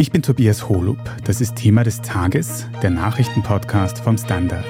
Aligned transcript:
Ich 0.00 0.12
bin 0.12 0.22
Tobias 0.22 0.68
Holub. 0.68 0.98
Das 1.24 1.40
ist 1.40 1.56
Thema 1.56 1.82
des 1.82 2.00
Tages, 2.00 2.68
der 2.82 2.90
Nachrichtenpodcast 2.90 3.98
vom 3.98 4.16
Standard. 4.16 4.64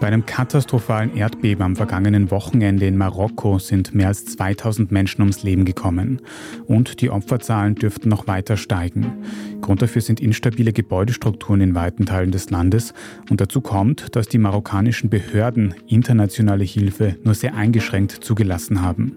Bei 0.00 0.06
einem 0.06 0.26
katastrophalen 0.26 1.16
Erdbeben 1.16 1.62
am 1.62 1.76
vergangenen 1.76 2.30
Wochenende 2.30 2.86
in 2.86 2.96
Marokko 2.96 3.58
sind 3.58 3.94
mehr 3.94 4.08
als 4.08 4.26
2000 4.26 4.92
Menschen 4.92 5.22
ums 5.22 5.42
Leben 5.42 5.64
gekommen. 5.64 6.20
Und 6.66 7.00
die 7.00 7.10
Opferzahlen 7.10 7.74
dürften 7.74 8.08
noch 8.08 8.26
weiter 8.26 8.56
steigen. 8.56 9.24
Grund 9.68 9.82
dafür 9.82 10.00
sind 10.00 10.20
instabile 10.20 10.72
Gebäudestrukturen 10.72 11.60
in 11.60 11.74
weiten 11.74 12.06
Teilen 12.06 12.30
des 12.30 12.48
Landes. 12.48 12.94
Und 13.28 13.42
dazu 13.42 13.60
kommt, 13.60 14.16
dass 14.16 14.26
die 14.26 14.38
marokkanischen 14.38 15.10
Behörden 15.10 15.74
internationale 15.86 16.64
Hilfe 16.64 17.16
nur 17.22 17.34
sehr 17.34 17.54
eingeschränkt 17.54 18.12
zugelassen 18.12 18.80
haben. 18.80 19.14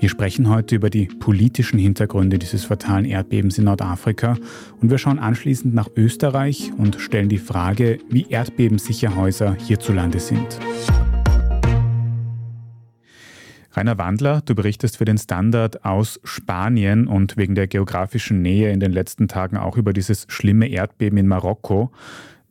Wir 0.00 0.08
sprechen 0.08 0.48
heute 0.48 0.74
über 0.74 0.90
die 0.90 1.06
politischen 1.06 1.78
Hintergründe 1.78 2.40
dieses 2.40 2.64
fatalen 2.64 3.04
Erdbebens 3.04 3.58
in 3.58 3.64
Nordafrika 3.66 4.38
und 4.80 4.90
wir 4.90 4.98
schauen 4.98 5.20
anschließend 5.20 5.72
nach 5.72 5.88
Österreich 5.94 6.72
und 6.76 6.96
stellen 7.00 7.28
die 7.28 7.38
Frage, 7.38 8.00
wie 8.08 8.26
erdbebensichere 8.28 9.14
Häuser 9.14 9.54
hierzulande 9.54 10.18
sind. 10.18 10.58
Rainer 13.72 13.98
Wandler, 13.98 14.40
du 14.40 14.56
berichtest 14.56 14.96
für 14.96 15.04
den 15.04 15.16
Standard 15.16 15.84
aus 15.84 16.20
Spanien 16.24 17.06
und 17.06 17.36
wegen 17.36 17.54
der 17.54 17.68
geografischen 17.68 18.42
Nähe 18.42 18.72
in 18.72 18.80
den 18.80 18.90
letzten 18.90 19.28
Tagen 19.28 19.56
auch 19.56 19.76
über 19.76 19.92
dieses 19.92 20.26
schlimme 20.28 20.68
Erdbeben 20.68 21.18
in 21.18 21.28
Marokko. 21.28 21.92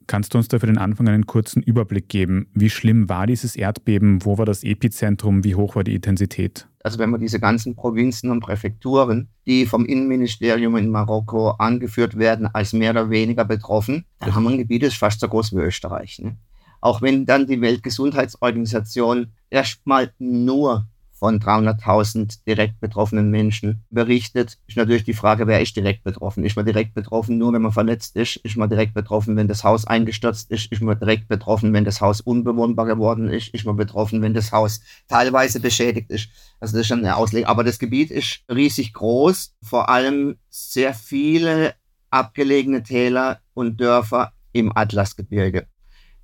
Kannst 0.07 0.33
du 0.33 0.37
uns 0.37 0.47
da 0.47 0.59
für 0.59 0.65
den 0.65 0.77
Anfang 0.77 1.09
einen 1.09 1.27
kurzen 1.27 1.61
Überblick 1.61 2.07
geben? 2.07 2.47
Wie 2.53 2.69
schlimm 2.69 3.09
war 3.09 3.27
dieses 3.27 3.55
Erdbeben? 3.55 4.23
Wo 4.25 4.37
war 4.37 4.45
das 4.45 4.63
Epizentrum? 4.63 5.43
Wie 5.43 5.55
hoch 5.55 5.75
war 5.75 5.83
die 5.83 5.93
Intensität? 5.93 6.67
Also 6.83 6.97
wenn 6.99 7.09
man 7.09 7.19
diese 7.19 7.39
ganzen 7.39 7.75
Provinzen 7.75 8.31
und 8.31 8.39
Präfekturen, 8.39 9.27
die 9.45 9.65
vom 9.65 9.85
Innenministerium 9.85 10.77
in 10.77 10.89
Marokko 10.89 11.51
angeführt 11.51 12.17
werden, 12.17 12.47
als 12.47 12.71
mehr 12.71 12.91
oder 12.91 13.09
weniger 13.09 13.43
betroffen, 13.43 14.05
dann 14.19 14.33
haben 14.33 14.43
wir 14.45 14.51
ein 14.51 14.57
Gebiet, 14.57 14.83
das 14.83 14.93
ist 14.93 14.99
fast 14.99 15.19
so 15.19 15.27
groß 15.27 15.51
wie 15.53 15.59
Österreich. 15.59 16.19
Ne? 16.19 16.37
Auch 16.79 17.01
wenn 17.01 17.25
dann 17.25 17.45
die 17.45 17.59
Weltgesundheitsorganisation 17.59 19.33
erstmal 19.49 20.13
nur 20.17 20.87
von 21.19 21.37
300.000 21.39 22.39
direkt 22.47 22.79
betroffenen 22.79 23.29
Menschen 23.29 23.83
berichtet, 23.89 24.57
ist 24.67 24.77
natürlich 24.77 25.03
die 25.03 25.13
Frage, 25.13 25.47
wer 25.47 25.61
ist 25.61 25.75
direkt 25.75 26.05
betroffen? 26.05 26.45
Ist 26.45 26.55
man 26.55 26.65
direkt 26.65 26.93
betroffen 26.93 27.37
nur, 27.37 27.51
wenn 27.51 27.61
man 27.61 27.73
verletzt 27.73 28.15
ist? 28.15 28.37
Ist 28.37 28.55
man 28.55 28.69
direkt 28.69 28.93
betroffen, 28.93 29.35
wenn 29.35 29.49
das 29.49 29.65
Haus 29.65 29.85
eingestürzt 29.85 30.49
ist? 30.49 30.71
Ist 30.71 30.81
man 30.81 30.97
direkt 30.97 31.27
betroffen, 31.27 31.73
wenn 31.73 31.83
das 31.83 31.99
Haus 31.99 32.21
unbewohnbar 32.21 32.85
geworden 32.85 33.27
ist? 33.27 33.53
Ist 33.53 33.65
man 33.65 33.75
betroffen, 33.75 34.21
wenn 34.21 34.33
das 34.33 34.53
Haus 34.53 34.79
teilweise 35.09 35.59
beschädigt 35.59 36.09
ist? 36.09 36.29
Also 36.61 36.73
das 36.73 36.81
ist 36.81 36.87
schon 36.87 36.99
eine 36.99 37.17
Auslegung. 37.17 37.49
Aber 37.49 37.65
das 37.65 37.79
Gebiet 37.79 38.11
ist 38.11 38.39
riesig 38.49 38.93
groß, 38.93 39.55
vor 39.61 39.89
allem 39.89 40.37
sehr 40.49 40.93
viele 40.93 41.73
abgelegene 42.11 42.81
Täler 42.81 43.41
und 43.53 43.81
Dörfer 43.81 44.31
im 44.53 44.71
Atlasgebirge. 44.75 45.67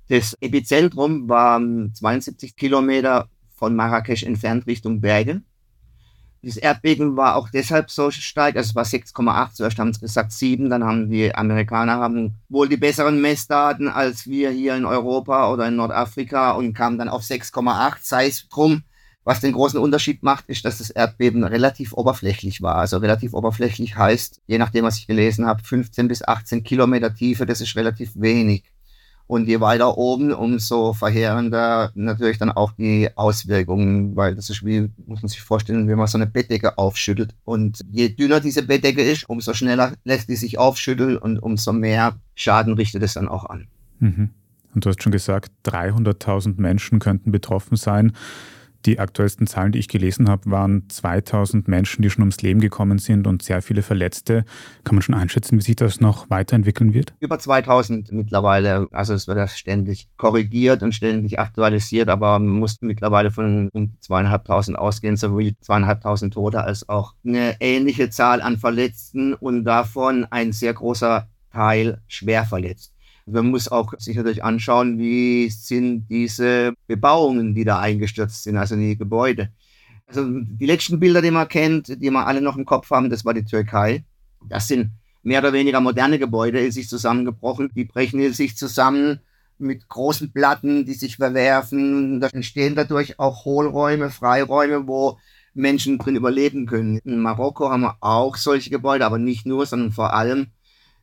Das 0.08 0.34
Epizentrum 0.40 1.28
war 1.28 1.60
72 1.60 2.56
Kilometer 2.56 3.28
von 3.56 3.74
Marrakesch 3.74 4.22
entfernt 4.22 4.66
Richtung 4.66 5.00
Bergen. 5.00 5.44
Das 6.42 6.56
Erdbeben 6.56 7.16
war 7.16 7.34
auch 7.34 7.48
deshalb 7.50 7.90
so 7.90 8.10
stark, 8.12 8.54
also 8.56 8.70
es 8.70 8.74
war 8.76 8.84
6,8, 8.84 9.54
zuerst 9.54 9.78
haben 9.78 9.92
sie 9.92 10.00
gesagt 10.00 10.30
7, 10.30 10.70
dann 10.70 10.84
haben 10.84 11.10
die 11.10 11.34
Amerikaner 11.34 11.94
haben 11.94 12.36
wohl 12.48 12.68
die 12.68 12.76
besseren 12.76 13.20
Messdaten 13.20 13.88
als 13.88 14.26
wir 14.26 14.50
hier 14.50 14.76
in 14.76 14.84
Europa 14.84 15.50
oder 15.52 15.66
in 15.66 15.74
Nordafrika 15.74 16.52
und 16.52 16.72
kamen 16.72 16.98
dann 16.98 17.08
auf 17.08 17.22
6,8, 17.22 17.96
sei 18.02 18.26
es 18.26 18.48
drum. 18.48 18.84
Was 19.24 19.40
den 19.40 19.54
großen 19.54 19.80
Unterschied 19.80 20.22
macht, 20.22 20.44
ist, 20.46 20.64
dass 20.64 20.78
das 20.78 20.90
Erdbeben 20.90 21.42
relativ 21.42 21.94
oberflächlich 21.94 22.62
war. 22.62 22.76
Also 22.76 22.98
relativ 22.98 23.34
oberflächlich 23.34 23.96
heißt, 23.96 24.40
je 24.46 24.56
nachdem, 24.56 24.84
was 24.84 24.98
ich 24.98 25.08
gelesen 25.08 25.46
habe, 25.46 25.64
15 25.64 26.06
bis 26.06 26.22
18 26.22 26.62
Kilometer 26.62 27.12
Tiefe, 27.12 27.44
das 27.44 27.60
ist 27.60 27.74
relativ 27.74 28.12
wenig. 28.14 28.62
Und 29.28 29.48
je 29.48 29.60
weiter 29.60 29.98
oben, 29.98 30.32
umso 30.32 30.92
verheerender 30.92 31.90
natürlich 31.94 32.38
dann 32.38 32.50
auch 32.50 32.72
die 32.72 33.08
Auswirkungen, 33.16 34.14
weil 34.14 34.36
das 34.36 34.50
ist 34.50 34.64
wie, 34.64 34.88
muss 35.04 35.22
man 35.22 35.28
sich 35.28 35.42
vorstellen, 35.42 35.88
wenn 35.88 35.98
man 35.98 36.06
so 36.06 36.16
eine 36.16 36.26
Bettdecke 36.26 36.78
aufschüttelt. 36.78 37.34
Und 37.44 37.80
je 37.90 38.08
dünner 38.08 38.40
diese 38.40 38.62
Bettdecke 38.62 39.02
ist, 39.02 39.28
umso 39.28 39.52
schneller 39.52 39.94
lässt 40.04 40.28
die 40.28 40.36
sich 40.36 40.58
aufschütteln 40.58 41.18
und 41.18 41.38
umso 41.40 41.72
mehr 41.72 42.20
Schaden 42.34 42.74
richtet 42.74 43.02
es 43.02 43.14
dann 43.14 43.28
auch 43.28 43.46
an. 43.46 43.66
Mhm. 43.98 44.30
Und 44.74 44.84
du 44.84 44.90
hast 44.90 45.02
schon 45.02 45.12
gesagt, 45.12 45.50
300.000 45.64 46.60
Menschen 46.60 46.98
könnten 46.98 47.32
betroffen 47.32 47.76
sein. 47.76 48.12
Die 48.84 48.98
aktuellsten 48.98 49.46
Zahlen, 49.46 49.72
die 49.72 49.78
ich 49.78 49.88
gelesen 49.88 50.28
habe, 50.28 50.50
waren 50.50 50.88
2000 50.88 51.66
Menschen, 51.68 52.02
die 52.02 52.10
schon 52.10 52.22
ums 52.22 52.40
Leben 52.42 52.60
gekommen 52.60 52.98
sind 52.98 53.26
und 53.26 53.42
sehr 53.42 53.62
viele 53.62 53.82
Verletzte. 53.82 54.44
Kann 54.84 54.94
man 54.94 55.02
schon 55.02 55.14
einschätzen, 55.14 55.58
wie 55.58 55.62
sich 55.62 55.76
das 55.76 56.00
noch 56.00 56.30
weiterentwickeln 56.30 56.94
wird? 56.94 57.14
Über 57.20 57.38
2000 57.38 58.12
mittlerweile. 58.12 58.88
Also 58.92 59.14
es 59.14 59.26
wird 59.26 59.38
ja 59.38 59.48
ständig 59.48 60.08
korrigiert 60.16 60.82
und 60.82 60.94
ständig 60.94 61.38
aktualisiert, 61.38 62.08
aber 62.08 62.38
man 62.38 62.58
muss 62.58 62.76
mittlerweile 62.80 63.30
von 63.30 63.68
um 63.72 63.94
zweieinhalbtausend 64.00 64.78
ausgehen, 64.78 65.16
sowohl 65.16 65.52
zweieinhalbtausend 65.60 66.34
Tote 66.34 66.62
als 66.62 66.88
auch 66.88 67.14
eine 67.24 67.56
ähnliche 67.60 68.10
Zahl 68.10 68.40
an 68.40 68.56
Verletzten 68.56 69.34
und 69.34 69.64
davon 69.64 70.26
ein 70.30 70.52
sehr 70.52 70.74
großer 70.74 71.28
Teil 71.52 72.02
schwer 72.06 72.44
verletzt. 72.44 72.95
Man 73.26 73.50
muss 73.50 73.68
auch 73.68 73.92
sich 73.98 74.16
natürlich 74.16 74.44
anschauen, 74.44 74.98
wie 74.98 75.50
sind 75.50 76.06
diese 76.08 76.74
Bebauungen, 76.86 77.54
die 77.54 77.64
da 77.64 77.80
eingestürzt 77.80 78.44
sind, 78.44 78.56
also 78.56 78.76
die 78.76 78.96
Gebäude. 78.96 79.50
Also 80.06 80.24
die 80.24 80.66
letzten 80.66 81.00
Bilder, 81.00 81.20
die 81.20 81.32
man 81.32 81.48
kennt, 81.48 81.88
die 81.88 82.10
wir 82.10 82.26
alle 82.26 82.40
noch 82.40 82.56
im 82.56 82.64
Kopf 82.64 82.90
haben, 82.90 83.10
das 83.10 83.24
war 83.24 83.34
die 83.34 83.44
Türkei. 83.44 84.04
Das 84.48 84.68
sind 84.68 84.92
mehr 85.24 85.40
oder 85.40 85.52
weniger 85.52 85.80
moderne 85.80 86.20
Gebäude 86.20 86.60
in 86.60 86.70
sich 86.70 86.88
zusammengebrochen. 86.88 87.70
Die 87.74 87.84
brechen 87.84 88.20
in 88.20 88.32
sich 88.32 88.56
zusammen 88.56 89.18
mit 89.58 89.88
großen 89.88 90.32
Platten, 90.32 90.84
die 90.84 90.94
sich 90.94 91.16
verwerfen. 91.16 92.20
Da 92.20 92.28
entstehen 92.28 92.76
dadurch 92.76 93.18
auch 93.18 93.44
Hohlräume, 93.44 94.10
Freiräume, 94.10 94.86
wo 94.86 95.18
Menschen 95.52 95.98
drin 95.98 96.14
überleben 96.14 96.66
können. 96.66 96.98
In 96.98 97.18
Marokko 97.18 97.70
haben 97.70 97.82
wir 97.82 97.96
auch 98.00 98.36
solche 98.36 98.70
Gebäude, 98.70 99.04
aber 99.04 99.18
nicht 99.18 99.46
nur, 99.46 99.66
sondern 99.66 99.90
vor 99.90 100.14
allem 100.14 100.48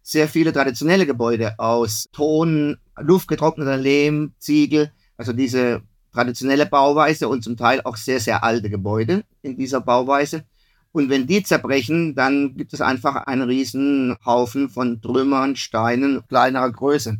sehr 0.03 0.27
viele 0.27 0.53
traditionelle 0.53 1.05
Gebäude 1.05 1.57
aus 1.57 2.09
Ton, 2.11 2.77
luftgetrockneter 2.99 3.77
Lehm, 3.77 4.33
Ziegel, 4.37 4.91
also 5.17 5.33
diese 5.33 5.81
traditionelle 6.11 6.65
Bauweise 6.65 7.27
und 7.27 7.43
zum 7.43 7.57
Teil 7.57 7.81
auch 7.83 7.95
sehr, 7.95 8.19
sehr 8.19 8.43
alte 8.43 8.69
Gebäude 8.69 9.23
in 9.41 9.57
dieser 9.57 9.81
Bauweise. 9.81 10.43
Und 10.91 11.09
wenn 11.09 11.25
die 11.25 11.41
zerbrechen, 11.41 12.13
dann 12.13 12.55
gibt 12.55 12.73
es 12.73 12.81
einfach 12.81 13.15
einen 13.15 13.41
riesen 13.43 14.15
Haufen 14.23 14.69
von 14.69 15.01
Trümmern, 15.01 15.55
Steinen 15.55 16.21
kleinerer 16.27 16.71
Größe. 16.71 17.17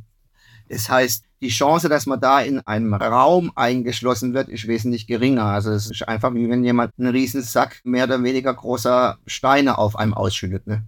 Das 0.70 0.90
heißt, 0.90 1.26
die 1.42 1.50
Chance, 1.50 1.90
dass 1.90 2.06
man 2.06 2.22
da 2.22 2.42
in 2.42 2.60
einem 2.62 2.94
Raum 2.94 3.52
eingeschlossen 3.56 4.34
wird, 4.34 4.48
ist 4.48 4.68
wesentlich 4.68 5.08
geringer. 5.08 5.46
Also 5.46 5.72
es 5.72 5.90
ist 5.90 6.08
einfach 6.08 6.34
wie 6.36 6.50
wenn 6.50 6.64
jemand 6.64 6.94
einen 6.98 7.12
riesen 7.12 7.42
Sack 7.42 7.82
mehr 7.84 8.06
oder 8.06 8.22
weniger 8.24 8.54
großer 8.54 9.18
Steine 9.26 9.78
auf 9.78 9.98
einem 9.98 10.14
ausschüttet. 10.14 10.68
Ne? 10.68 10.84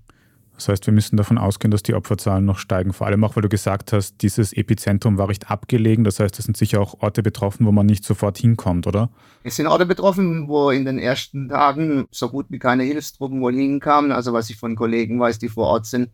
Das 0.56 0.70
heißt, 0.70 0.86
wir 0.86 0.94
müssen 0.94 1.18
davon 1.18 1.38
ausgehen, 1.38 1.72
dass 1.72 1.84
die 1.84 1.94
Opferzahlen 1.94 2.46
noch 2.46 2.58
steigen. 2.58 2.94
Vor 2.94 3.08
allem 3.08 3.24
auch, 3.24 3.36
weil 3.36 3.44
du 3.44 3.50
gesagt 3.50 3.92
hast, 3.92 4.22
dieses 4.22 4.54
Epizentrum 4.54 5.18
war 5.18 5.28
recht 5.28 5.52
abgelegen. 5.52 6.04
Das 6.04 6.20
heißt, 6.20 6.40
es 6.40 6.46
sind 6.46 6.56
sicher 6.56 6.80
auch 6.80 7.02
Orte 7.02 7.24
betroffen, 7.24 7.66
wo 7.66 7.72
man 7.72 7.86
nicht 7.86 8.06
sofort 8.06 8.38
hinkommt, 8.38 8.88
oder? 8.88 9.10
Es 9.44 9.58
sind 9.58 9.68
Orte 9.68 9.86
betroffen, 9.86 10.48
wo 10.48 10.70
in 10.70 10.86
den 10.86 10.98
ersten 10.98 11.50
Tagen 11.50 12.06
so 12.10 12.30
gut 12.30 12.46
wie 12.50 12.60
keine 12.60 12.84
Hilfstruppen 12.84 13.42
wohl 13.42 13.54
hinkamen. 13.54 14.12
Also 14.12 14.32
was 14.32 14.50
ich 14.50 14.56
von 14.56 14.76
Kollegen 14.76 15.20
weiß, 15.20 15.40
die 15.40 15.50
vor 15.50 15.68
Ort 15.68 15.86
sind. 15.86 16.10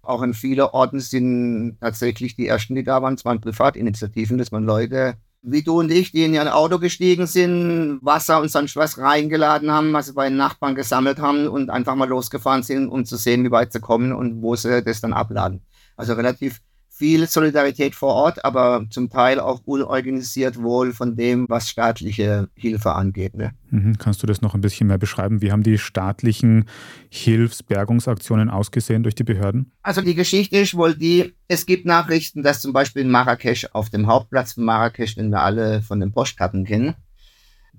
Auch 0.00 0.22
in 0.22 0.34
vielen 0.34 0.60
Orten 0.60 0.98
sind 0.98 1.76
tatsächlich 1.80 2.34
die 2.34 2.48
ersten, 2.48 2.74
die 2.74 2.82
da 2.82 3.02
waren, 3.02 3.14
es 3.14 3.24
waren 3.24 3.40
Privatinitiativen, 3.40 4.38
dass 4.38 4.50
man 4.50 4.64
Leute 4.64 5.14
wie 5.42 5.62
du 5.62 5.80
und 5.80 5.90
ich, 5.90 6.12
die 6.12 6.24
in 6.24 6.34
ihr 6.34 6.54
Auto 6.54 6.78
gestiegen 6.78 7.26
sind, 7.26 7.98
Wasser 8.02 8.40
und 8.40 8.50
sonst 8.50 8.76
was 8.76 8.98
reingeladen 8.98 9.72
haben, 9.72 9.92
was 9.92 10.06
sie 10.06 10.12
bei 10.12 10.28
den 10.28 10.36
Nachbarn 10.38 10.74
gesammelt 10.74 11.18
haben 11.18 11.48
und 11.48 11.68
einfach 11.68 11.96
mal 11.96 12.08
losgefahren 12.08 12.62
sind, 12.62 12.88
um 12.88 13.04
zu 13.04 13.16
sehen, 13.16 13.44
wie 13.44 13.50
weit 13.50 13.72
sie 13.72 13.80
kommen 13.80 14.12
und 14.12 14.40
wo 14.40 14.54
sie 14.54 14.82
das 14.82 15.00
dann 15.00 15.12
abladen. 15.12 15.62
Also 15.96 16.14
relativ 16.14 16.60
viel 17.02 17.26
Solidarität 17.26 17.96
vor 17.96 18.14
Ort, 18.14 18.44
aber 18.44 18.86
zum 18.88 19.10
Teil 19.10 19.40
auch 19.40 19.60
unorganisiert 19.64 20.62
wohl 20.62 20.92
von 20.92 21.16
dem, 21.16 21.46
was 21.48 21.68
staatliche 21.68 22.48
Hilfe 22.54 22.92
angeht. 22.92 23.34
Ne? 23.34 23.50
Mhm. 23.70 23.98
Kannst 23.98 24.22
du 24.22 24.28
das 24.28 24.40
noch 24.40 24.54
ein 24.54 24.60
bisschen 24.60 24.86
mehr 24.86 24.98
beschreiben? 24.98 25.42
Wie 25.42 25.50
haben 25.50 25.64
die 25.64 25.78
staatlichen 25.78 26.66
Hilfsbergungsaktionen 27.10 28.50
ausgesehen 28.50 29.02
durch 29.02 29.16
die 29.16 29.24
Behörden? 29.24 29.72
Also 29.82 30.00
die 30.00 30.14
Geschichte 30.14 30.58
ist 30.58 30.76
wohl 30.76 30.94
die, 30.94 31.34
es 31.48 31.66
gibt 31.66 31.86
Nachrichten, 31.86 32.44
dass 32.44 32.60
zum 32.60 32.72
Beispiel 32.72 33.02
in 33.02 33.10
Marrakesch 33.10 33.66
auf 33.72 33.90
dem 33.90 34.06
Hauptplatz 34.06 34.52
von 34.52 34.62
Marrakesch, 34.62 35.16
den 35.16 35.30
wir 35.30 35.42
alle 35.42 35.82
von 35.82 35.98
den 35.98 36.12
Postkarten 36.12 36.64
kennen, 36.64 36.94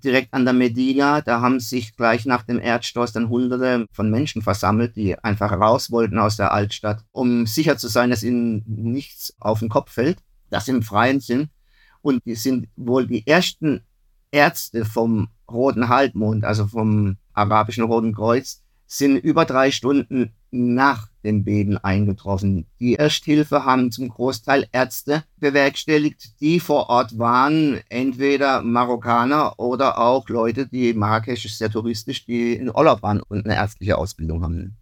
direkt 0.04 0.34
an 0.34 0.46
der 0.46 0.54
Medina. 0.54 1.22
Da 1.22 1.42
haben 1.42 1.60
sich 1.60 1.96
gleich 1.96 2.26
nach 2.26 2.44
dem 2.44 2.60
Erdstoß 2.60 3.14
dann 3.14 3.30
Hunderte 3.30 3.86
von 3.92 4.10
Menschen 4.10 4.42
versammelt, 4.42 4.96
die 4.96 5.18
einfach 5.18 5.52
raus 5.52 5.92
wollten 5.92 6.20
aus 6.20 6.38
der 6.38 6.52
Altstadt, 6.52 7.04
um 7.12 7.46
sicher 7.46 7.78
zu 7.78 7.88
sein, 7.88 8.10
dass 8.10 8.24
ihnen 8.24 8.64
nichts 8.66 9.34
auf 9.40 9.60
den 9.60 9.70
Kopf 9.70 9.92
fällt, 9.92 10.18
sie 10.52 10.72
im 10.72 10.84
Freien 10.84 11.20
sind. 11.20 11.50
Und 12.02 12.26
die 12.26 12.36
sind 12.36 12.68
wohl 12.76 13.08
die 13.08 13.26
ersten 13.26 13.84
Ärzte 14.32 14.86
vom 14.86 15.30
Roten 15.50 15.88
Halbmond, 15.88 16.44
also 16.44 16.68
vom 16.68 17.18
arabischen 17.34 17.86
Roten 17.86 18.14
Kreuz, 18.14 18.62
sind 18.86 19.18
über 19.18 19.46
drei 19.46 19.72
Stunden 19.72 20.34
nach 20.54 21.08
dem 21.24 21.44
Beben 21.44 21.78
eingetroffen. 21.78 22.66
Die 22.80 22.96
Ersthilfe 22.96 23.66
haben 23.66 23.92
zum 23.92 24.10
Großteil 24.10 24.68
Ärzte 24.72 25.24
bewerkstelligt, 25.38 26.40
die 26.42 26.60
vor 26.60 26.90
Ort 26.90 27.18
waren, 27.18 27.80
entweder 27.90 28.62
Marokkaner 28.62 29.60
oder 29.60 29.98
auch 29.98 30.30
Leute, 30.30 30.68
die 30.68 30.94
Marrakesch 30.94 31.46
ist 31.46 31.58
sehr 31.58 31.70
touristisch, 31.70 32.26
die 32.26 32.54
in 32.54 32.70
Urlaub 32.70 33.02
waren 33.02 33.22
und 33.22 33.46
eine 33.46 33.56
ärztliche 33.56 33.98
Ausbildung 33.98 34.44
haben. 34.44 34.78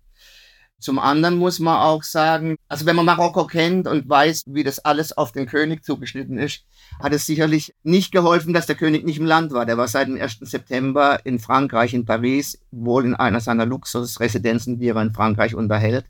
Zum 0.81 0.97
anderen 0.97 1.37
muss 1.37 1.59
man 1.59 1.77
auch 1.77 2.01
sagen, 2.01 2.55
also 2.67 2.87
wenn 2.87 2.95
man 2.95 3.05
Marokko 3.05 3.45
kennt 3.45 3.87
und 3.87 4.09
weiß, 4.09 4.45
wie 4.47 4.63
das 4.63 4.79
alles 4.79 5.15
auf 5.15 5.31
den 5.31 5.45
König 5.45 5.85
zugeschnitten 5.85 6.39
ist, 6.39 6.65
hat 6.99 7.13
es 7.13 7.27
sicherlich 7.27 7.75
nicht 7.83 8.11
geholfen, 8.11 8.51
dass 8.51 8.65
der 8.65 8.75
König 8.75 9.05
nicht 9.05 9.19
im 9.19 9.25
Land 9.27 9.51
war. 9.51 9.67
Der 9.67 9.77
war 9.77 9.87
seit 9.87 10.07
dem 10.07 10.19
1. 10.19 10.39
September 10.41 11.19
in 11.23 11.37
Frankreich, 11.37 11.93
in 11.93 12.05
Paris, 12.05 12.59
wohl 12.71 13.05
in 13.05 13.13
einer 13.13 13.39
seiner 13.41 13.67
Luxusresidenzen, 13.67 14.79
die 14.79 14.87
er 14.87 15.01
in 15.01 15.13
Frankreich 15.13 15.53
unterhält. 15.53 16.05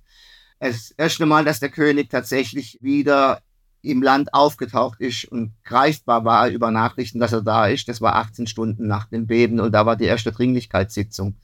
Es 0.60 0.92
erste 0.92 1.26
Mal, 1.26 1.44
dass 1.44 1.60
der 1.60 1.70
König 1.70 2.10
tatsächlich 2.10 2.78
wieder 2.82 3.42
im 3.82 4.02
Land 4.02 4.34
aufgetaucht 4.34 5.02
ist 5.02 5.26
und 5.26 5.54
greifbar 5.66 6.24
war 6.24 6.48
über 6.48 6.72
Nachrichten, 6.72 7.20
dass 7.20 7.34
er 7.34 7.42
da 7.42 7.68
ist. 7.68 7.90
Das 7.90 8.00
war 8.00 8.16
18 8.16 8.48
Stunden 8.48 8.88
nach 8.88 9.06
dem 9.06 9.28
Beben 9.28 9.60
und 9.60 9.74
da 9.74 9.86
war 9.86 9.98
die 9.98 10.06
erste 10.06 10.32
Dringlichkeitssitzung. 10.32 11.36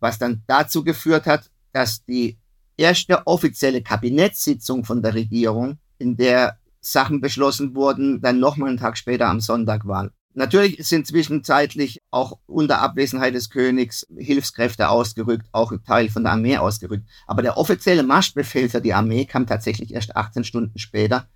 Was 0.00 0.18
dann 0.18 0.42
dazu 0.48 0.82
geführt 0.82 1.26
hat, 1.26 1.50
dass 1.72 2.04
die 2.04 2.38
erste 2.76 3.26
offizielle 3.26 3.82
Kabinettssitzung 3.82 4.84
von 4.84 5.02
der 5.02 5.14
Regierung, 5.14 5.78
in 5.98 6.16
der 6.16 6.58
Sachen 6.80 7.20
beschlossen 7.20 7.74
wurden, 7.74 8.20
dann 8.20 8.38
nochmal 8.38 8.68
einen 8.68 8.78
Tag 8.78 8.96
später 8.96 9.28
am 9.28 9.40
Sonntag 9.40 9.86
waren. 9.86 10.10
Natürlich 10.34 10.86
sind 10.86 11.06
zwischenzeitlich 11.06 12.02
auch 12.10 12.38
unter 12.46 12.82
Abwesenheit 12.82 13.34
des 13.34 13.48
Königs 13.48 14.06
Hilfskräfte 14.18 14.90
ausgerückt, 14.90 15.46
auch 15.52 15.72
ein 15.72 15.82
Teil 15.82 16.10
von 16.10 16.24
der 16.24 16.32
Armee 16.32 16.58
ausgerückt. 16.58 17.08
Aber 17.26 17.40
der 17.40 17.56
offizielle 17.56 18.02
Marschbefehl 18.02 18.68
für 18.68 18.82
die 18.82 18.92
Armee 18.92 19.24
kam 19.24 19.46
tatsächlich 19.46 19.94
erst 19.94 20.14
18 20.14 20.44
Stunden 20.44 20.78
später, 20.78 21.26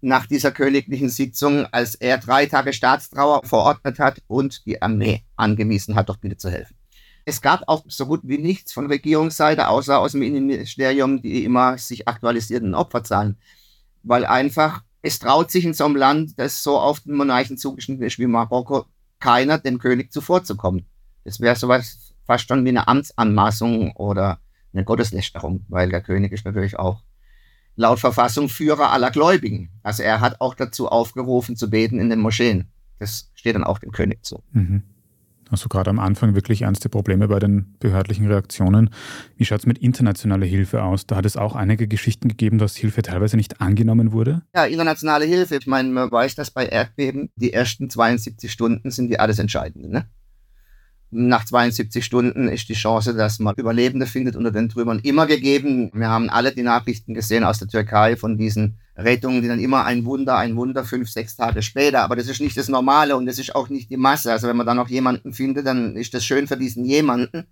nach 0.00 0.26
dieser 0.26 0.50
königlichen 0.50 1.10
Sitzung, 1.10 1.66
als 1.66 1.94
er 1.94 2.18
drei 2.18 2.46
Tage 2.46 2.72
Staatstrauer 2.72 3.42
verordnet 3.44 3.98
hat 3.98 4.20
und 4.26 4.66
die 4.66 4.80
Armee 4.80 5.22
angewiesen 5.36 5.94
hat, 5.94 6.08
doch 6.08 6.16
bitte 6.16 6.36
zu 6.36 6.50
helfen. 6.50 6.74
Es 7.30 7.40
gab 7.40 7.62
auch 7.68 7.84
so 7.86 8.06
gut 8.06 8.22
wie 8.24 8.38
nichts 8.38 8.72
von 8.72 8.86
Regierungsseite, 8.86 9.68
außer 9.68 10.00
aus 10.00 10.12
dem 10.12 10.22
Innenministerium, 10.22 11.22
die 11.22 11.44
immer 11.44 11.78
sich 11.78 12.08
aktualisierten 12.08 12.74
Opferzahlen. 12.74 13.36
Weil 14.02 14.26
einfach, 14.26 14.82
es 15.00 15.20
traut 15.20 15.48
sich 15.52 15.64
in 15.64 15.72
so 15.72 15.84
einem 15.84 15.94
Land, 15.94 16.40
das 16.40 16.64
so 16.64 16.76
auf 16.76 16.98
den 16.98 17.14
Monarchen 17.14 17.56
zugeschnitten 17.56 18.04
ist 18.04 18.18
wie 18.18 18.26
Marokko, 18.26 18.86
keiner 19.20 19.58
dem 19.58 19.78
König 19.78 20.12
zuvorzukommen. 20.12 20.86
Das 21.22 21.38
wäre 21.38 21.54
sowas 21.54 22.14
fast 22.26 22.48
schon 22.48 22.64
wie 22.64 22.70
eine 22.70 22.88
Amtsanmaßung 22.88 23.92
oder 23.92 24.40
eine 24.72 24.84
Gotteslästerung, 24.84 25.64
weil 25.68 25.88
der 25.88 26.00
König 26.00 26.32
ist 26.32 26.44
natürlich 26.44 26.80
auch 26.80 27.00
laut 27.76 28.00
Verfassung 28.00 28.48
Führer 28.48 28.90
aller 28.90 29.12
Gläubigen. 29.12 29.70
Also 29.84 30.02
er 30.02 30.20
hat 30.20 30.40
auch 30.40 30.56
dazu 30.56 30.88
aufgerufen 30.88 31.54
zu 31.54 31.70
beten 31.70 32.00
in 32.00 32.10
den 32.10 32.18
Moscheen. 32.18 32.72
Das 32.98 33.30
steht 33.34 33.54
dann 33.54 33.62
auch 33.62 33.78
dem 33.78 33.92
König 33.92 34.24
zu. 34.24 34.42
Mhm. 34.50 34.82
Also 35.50 35.68
gerade 35.68 35.90
am 35.90 35.98
Anfang 35.98 36.34
wirklich 36.34 36.62
ernste 36.62 36.88
Probleme 36.88 37.28
bei 37.28 37.38
den 37.38 37.76
behördlichen 37.80 38.26
Reaktionen. 38.26 38.90
Wie 39.36 39.44
schaut 39.44 39.60
es 39.60 39.66
mit 39.66 39.78
internationaler 39.78 40.46
Hilfe 40.46 40.82
aus? 40.84 41.06
Da 41.06 41.16
hat 41.16 41.26
es 41.26 41.36
auch 41.36 41.56
einige 41.56 41.88
Geschichten 41.88 42.28
gegeben, 42.28 42.58
dass 42.58 42.76
Hilfe 42.76 43.02
teilweise 43.02 43.36
nicht 43.36 43.60
angenommen 43.60 44.12
wurde. 44.12 44.42
Ja, 44.54 44.64
internationale 44.64 45.24
Hilfe. 45.24 45.56
Ich 45.56 45.66
meine, 45.66 45.90
man 45.90 46.10
weiß, 46.10 46.36
dass 46.36 46.50
bei 46.50 46.66
Erdbeben 46.66 47.30
die 47.34 47.52
ersten 47.52 47.90
72 47.90 48.50
Stunden 48.50 48.90
sind 48.90 49.08
die 49.08 49.18
alles 49.18 49.38
Entscheidende. 49.38 49.90
Ne? 49.90 50.06
Nach 51.12 51.44
72 51.44 52.04
Stunden 52.04 52.46
ist 52.46 52.68
die 52.68 52.74
Chance, 52.74 53.14
dass 53.14 53.40
man 53.40 53.56
Überlebende 53.56 54.06
findet 54.06 54.36
unter 54.36 54.52
den 54.52 54.68
Trümmern 54.68 55.00
immer 55.00 55.26
gegeben. 55.26 55.90
Wir 55.92 56.08
haben 56.08 56.30
alle 56.30 56.54
die 56.54 56.62
Nachrichten 56.62 57.14
gesehen 57.14 57.42
aus 57.42 57.58
der 57.58 57.66
Türkei 57.66 58.16
von 58.16 58.38
diesen 58.38 58.78
Rettungen, 58.96 59.42
die 59.42 59.48
dann 59.48 59.58
immer 59.58 59.84
ein 59.86 60.04
Wunder, 60.04 60.36
ein 60.36 60.54
Wunder, 60.54 60.84
fünf, 60.84 61.10
sechs 61.10 61.34
Tage 61.34 61.62
später. 61.62 62.02
Aber 62.02 62.14
das 62.14 62.28
ist 62.28 62.40
nicht 62.40 62.56
das 62.56 62.68
Normale 62.68 63.16
und 63.16 63.26
das 63.26 63.40
ist 63.40 63.56
auch 63.56 63.68
nicht 63.68 63.90
die 63.90 63.96
Masse. 63.96 64.30
Also 64.30 64.46
wenn 64.46 64.56
man 64.56 64.66
da 64.66 64.74
noch 64.74 64.88
jemanden 64.88 65.32
findet, 65.32 65.66
dann 65.66 65.96
ist 65.96 66.14
das 66.14 66.24
schön 66.24 66.46
für 66.46 66.56
diesen 66.56 66.84
jemanden. 66.84 67.48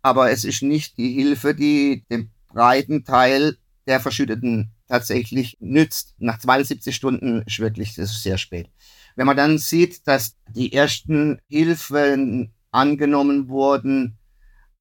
Aber 0.00 0.30
es 0.30 0.44
ist 0.44 0.62
nicht 0.62 0.96
die 0.96 1.12
Hilfe, 1.12 1.54
die 1.54 2.04
dem 2.10 2.30
breiten 2.48 3.04
Teil 3.04 3.58
der 3.86 4.00
Verschütteten 4.00 4.70
tatsächlich 4.88 5.58
nützt. 5.60 6.14
Nach 6.18 6.38
72 6.38 6.96
Stunden 6.96 7.42
ist 7.46 7.58
wirklich, 7.58 7.96
das 7.96 8.12
ist 8.12 8.22
sehr 8.22 8.38
spät. 8.38 8.70
Wenn 9.14 9.26
man 9.26 9.36
dann 9.36 9.58
sieht, 9.58 10.06
dass 10.06 10.36
die 10.48 10.72
ersten 10.72 11.38
Hilfen 11.48 12.53
angenommen 12.74 13.48
wurden 13.48 14.18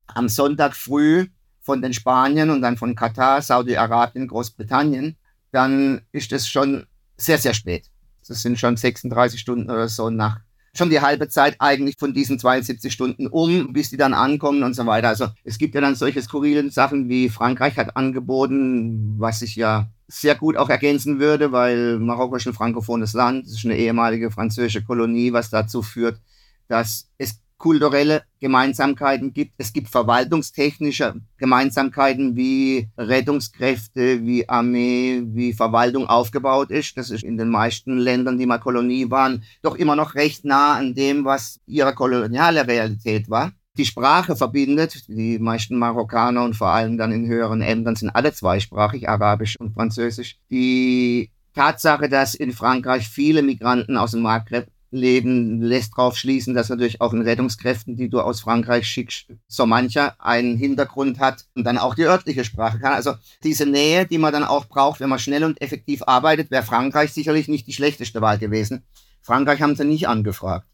am 0.08 0.30
Sonntag 0.30 0.76
früh 0.76 1.28
von 1.62 1.82
den 1.82 1.94
Spaniern 1.94 2.50
und 2.50 2.62
dann 2.62 2.78
von 2.78 2.96
Katar, 2.96 3.42
Saudi-Arabien, 3.42 4.28
Großbritannien, 4.28 5.16
dann 5.52 6.02
ist 6.12 6.32
es 6.34 6.48
schon 6.48 6.86
sehr, 7.16 7.38
sehr 7.38 7.54
spät. 7.54 7.86
Das 8.28 8.42
sind 8.42 8.60
schon 8.60 8.76
36 8.76 9.40
Stunden 9.40 9.70
oder 9.70 9.88
so 9.88 10.10
nach, 10.10 10.40
schon 10.76 10.90
die 10.90 11.02
halbe 11.02 11.30
Zeit 11.30 11.56
eigentlich 11.60 11.98
von 11.98 12.14
diesen 12.14 12.40
72 12.40 12.92
Stunden 12.92 13.28
um, 13.28 13.72
bis 13.72 13.90
die 13.90 13.98
dann 13.98 14.14
ankommen 14.14 14.64
und 14.64 14.74
so 14.74 14.86
weiter. 14.86 15.10
Also 15.10 15.28
es 15.44 15.58
gibt 15.58 15.76
ja 15.76 15.82
dann 15.82 15.96
solche 15.96 16.22
skurrilen 16.22 16.70
Sachen 16.70 17.10
wie 17.10 17.30
Frankreich 17.30 17.78
hat 17.78 17.96
angeboten, 17.96 19.16
was 19.20 19.42
ich 19.42 19.56
ja 19.56 19.90
sehr 20.08 20.36
gut 20.36 20.58
auch 20.58 20.70
ergänzen 20.70 21.20
würde, 21.20 21.52
weil 21.52 22.00
Marokko 22.00 22.36
ist 22.36 22.48
ein 22.48 22.54
frankophones 22.54 23.14
Land, 23.14 23.46
es 23.46 23.54
ist 23.54 23.66
eine 23.66 23.78
ehemalige 23.78 24.32
französische 24.32 24.84
Kolonie, 24.84 25.32
was 25.32 25.50
dazu 25.50 25.82
führt, 25.82 26.20
dass 26.68 27.10
es 27.18 27.43
kulturelle 27.64 28.24
Gemeinsamkeiten 28.42 29.34
gibt. 29.34 29.54
Es 29.58 29.72
gibt 29.72 29.88
verwaltungstechnische 29.88 31.16
Gemeinsamkeiten, 31.38 32.36
wie 32.36 32.90
Rettungskräfte, 32.98 34.26
wie 34.26 34.50
Armee, 34.50 35.24
wie 35.28 35.54
Verwaltung 35.54 36.06
aufgebaut 36.08 36.72
ist. 36.72 36.98
Das 36.98 37.10
ist 37.10 37.24
in 37.24 37.38
den 37.38 37.48
meisten 37.48 37.98
Ländern, 37.98 38.38
die 38.38 38.46
mal 38.46 38.58
Kolonie 38.58 39.10
waren, 39.10 39.44
doch 39.62 39.76
immer 39.76 39.96
noch 39.96 40.16
recht 40.16 40.44
nah 40.44 40.74
an 40.74 40.94
dem, 40.94 41.24
was 41.24 41.62
ihre 41.66 41.94
koloniale 41.94 42.68
Realität 42.68 43.30
war. 43.30 43.54
Die 43.78 43.86
Sprache 43.86 44.36
verbindet. 44.36 45.08
Die 45.08 45.40
meisten 45.40 45.78
Marokkaner 45.78 46.44
und 46.44 46.58
vor 46.58 46.68
allem 46.68 46.98
dann 46.98 47.14
in 47.14 47.28
höheren 47.28 47.62
Ämtern 47.62 47.96
sind 47.96 48.10
alle 48.10 48.34
zweisprachig, 48.34 49.08
Arabisch 49.08 49.58
und 49.58 49.74
Französisch. 49.74 50.36
Die 50.52 51.32
Tatsache, 51.56 52.10
dass 52.10 52.36
in 52.36 52.52
Frankreich 52.52 53.08
viele 53.08 53.42
Migranten 53.42 53.96
aus 53.96 54.12
dem 54.12 54.22
Maghreb 54.22 54.68
leben, 54.94 55.62
lässt 55.62 55.94
darauf 55.98 56.18
schließen, 56.18 56.54
dass 56.54 56.70
natürlich 56.70 57.02
auch 57.02 57.14
in 57.14 57.22
Rettungskräften, 57.22 57.96
die 57.96 58.10
du 58.10 58.22
aus 58.22 58.42
Frankreich 58.42 58.88
schickst, 58.88 59.28
so 59.48 59.66
mancher 59.66 60.16
einen 60.20 60.56
Hintergrund 60.56 61.20
hat 61.20 61.46
und 61.56 61.64
dann 61.66 61.78
auch 61.78 61.96
die 61.96 62.06
örtliche 62.06 62.46
Sprache 62.46 62.80
kann. 62.80 62.94
Also 62.94 63.14
diese 63.44 63.66
Nähe, 63.66 64.06
die 64.06 64.18
man 64.18 64.34
dann 64.34 64.44
auch 64.44 64.66
braucht, 64.66 65.00
wenn 65.00 65.10
man 65.10 65.20
schnell 65.20 65.44
und 65.44 65.62
effektiv 65.62 66.04
arbeitet, 66.06 66.52
wäre 66.52 66.64
Frankreich 66.64 67.12
sicherlich 67.12 67.48
nicht 67.48 67.68
die 67.68 67.74
schlechteste 67.74 68.22
Wahl 68.22 68.38
gewesen. 68.38 68.84
Frankreich 69.22 69.62
haben 69.62 69.76
sie 69.76 69.86
nicht 69.86 70.08
angefragt. 70.08 70.68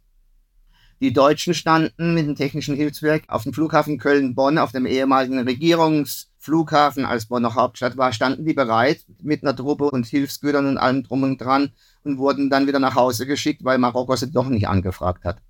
Die 1.02 1.14
Deutschen 1.14 1.54
standen 1.54 2.14
mit 2.14 2.28
dem 2.28 2.36
technischen 2.36 2.76
Hilfswerk 2.76 3.24
auf 3.30 3.44
dem 3.44 3.54
Flughafen 3.54 3.98
Köln-Bonn, 4.00 4.58
auf 4.58 4.74
dem 4.74 4.86
ehemaligen 4.86 5.40
Regierungsflughafen, 5.40 7.06
als 7.06 7.28
Bonn 7.28 7.42
noch 7.42 7.56
Hauptstadt 7.56 7.96
war, 7.96 8.12
standen 8.12 8.44
die 8.44 8.54
bereit 8.54 9.06
mit 9.22 9.42
einer 9.42 9.56
Truppe 9.56 9.86
und 9.86 10.06
Hilfsgütern 10.06 10.66
und 10.66 10.78
allem 10.78 11.04
drum 11.04 11.24
und 11.24 11.38
dran 11.38 11.72
und 12.04 12.18
wurden 12.18 12.50
dann 12.50 12.68
wieder 12.68 12.80
nach 12.80 12.96
Hause 12.96 13.26
geschickt, 13.26 13.64
weil 13.64 13.78
Marokko 13.78 14.16
sie 14.16 14.32
doch 14.32 14.48
nicht 14.48 14.68
angefragt 14.68 15.26
hat. 15.26 15.42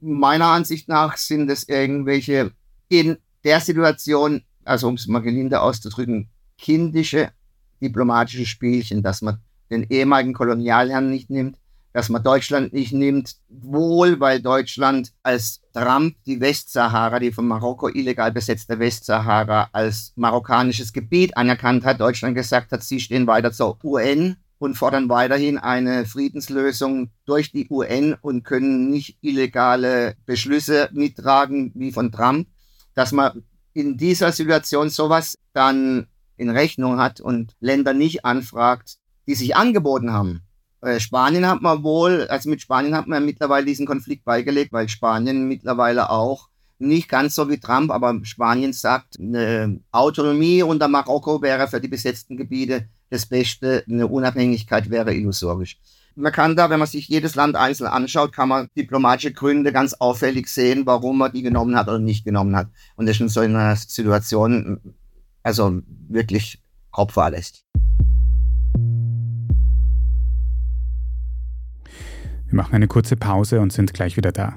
Meiner 0.00 0.46
Ansicht 0.46 0.88
nach 0.88 1.16
sind 1.16 1.50
es 1.50 1.68
irgendwelche 1.68 2.52
in 2.88 3.18
der 3.42 3.60
Situation, 3.60 4.42
also 4.64 4.88
um 4.88 4.94
es 4.94 5.06
mal 5.06 5.20
gelinde 5.20 5.60
auszudrücken, 5.60 6.28
kindische 6.58 7.30
diplomatische 7.80 8.46
Spielchen, 8.46 9.02
dass 9.02 9.22
man 9.22 9.38
den 9.70 9.84
ehemaligen 9.84 10.34
Kolonialherrn 10.34 11.10
nicht 11.10 11.30
nimmt, 11.30 11.58
dass 11.92 12.08
man 12.08 12.22
Deutschland 12.22 12.72
nicht 12.72 12.92
nimmt, 12.92 13.36
wohl 13.48 14.18
weil 14.18 14.42
Deutschland 14.42 15.12
als 15.22 15.60
Trump 15.72 16.16
die 16.26 16.40
Westsahara, 16.40 17.20
die 17.20 17.32
von 17.32 17.46
Marokko 17.46 17.88
illegal 17.88 18.32
besetzte 18.32 18.78
Westsahara, 18.78 19.68
als 19.72 20.12
marokkanisches 20.16 20.92
Gebiet 20.92 21.36
anerkannt 21.36 21.84
hat, 21.84 22.00
Deutschland 22.00 22.34
gesagt 22.34 22.72
hat, 22.72 22.82
sie 22.82 23.00
stehen 23.00 23.26
weiter 23.26 23.52
zur 23.52 23.78
UN 23.84 24.36
und 24.58 24.76
fordern 24.76 25.08
weiterhin 25.08 25.58
eine 25.58 26.06
Friedenslösung 26.06 27.10
durch 27.26 27.52
die 27.52 27.68
UN 27.70 28.14
und 28.20 28.44
können 28.44 28.90
nicht 28.90 29.18
illegale 29.20 30.16
Beschlüsse 30.26 30.88
mittragen 30.92 31.72
wie 31.74 31.92
von 31.92 32.12
Trump, 32.12 32.48
dass 32.94 33.12
man 33.12 33.42
in 33.72 33.96
dieser 33.96 34.32
Situation 34.32 34.90
sowas 34.90 35.38
dann 35.52 36.06
in 36.36 36.50
Rechnung 36.50 36.98
hat 36.98 37.20
und 37.20 37.54
Länder 37.60 37.92
nicht 37.92 38.24
anfragt, 38.24 38.96
die 39.26 39.34
sich 39.34 39.56
angeboten 39.56 40.12
haben, 40.12 40.42
Äh, 40.84 41.00
Spanien 41.00 41.48
hat 41.48 41.62
man 41.62 41.82
wohl, 41.82 42.26
also 42.28 42.50
mit 42.50 42.60
Spanien 42.60 42.94
hat 42.94 43.06
man 43.06 43.24
mittlerweile 43.24 43.64
diesen 43.64 43.86
Konflikt 43.86 44.24
beigelegt, 44.24 44.72
weil 44.72 44.88
Spanien 44.88 45.48
mittlerweile 45.48 46.10
auch 46.10 46.48
nicht 46.78 47.08
ganz 47.08 47.34
so 47.34 47.48
wie 47.48 47.58
Trump, 47.58 47.90
aber 47.90 48.20
Spanien 48.24 48.74
sagt, 48.74 49.18
eine 49.18 49.80
Autonomie 49.92 50.62
unter 50.62 50.88
Marokko 50.88 51.40
wäre 51.40 51.68
für 51.68 51.80
die 51.80 51.88
besetzten 51.88 52.36
Gebiete 52.36 52.88
das 53.14 53.26
Beste, 53.26 53.84
eine 53.88 54.06
Unabhängigkeit 54.08 54.90
wäre 54.90 55.14
illusorisch. 55.14 55.78
Man 56.16 56.32
kann 56.32 56.54
da, 56.54 56.70
wenn 56.70 56.78
man 56.78 56.88
sich 56.88 57.08
jedes 57.08 57.34
Land 57.34 57.56
einzeln 57.56 57.88
anschaut, 57.88 58.32
kann 58.32 58.48
man 58.48 58.68
diplomatische 58.76 59.32
Gründe 59.32 59.72
ganz 59.72 59.94
auffällig 59.94 60.48
sehen, 60.48 60.86
warum 60.86 61.18
man 61.18 61.32
die 61.32 61.42
genommen 61.42 61.76
hat 61.76 61.88
oder 61.88 61.98
nicht 61.98 62.24
genommen 62.24 62.54
hat. 62.54 62.68
Und 62.96 63.06
das 63.06 63.16
ist 63.16 63.20
in 63.20 63.28
so 63.28 63.40
einer 63.40 63.74
Situation 63.76 64.80
also 65.42 65.80
wirklich 66.08 66.62
kopffahrlässig. 66.90 67.64
Wir 72.46 72.56
machen 72.56 72.74
eine 72.74 72.86
kurze 72.86 73.16
Pause 73.16 73.60
und 73.60 73.72
sind 73.72 73.94
gleich 73.94 74.16
wieder 74.16 74.32
da. 74.32 74.56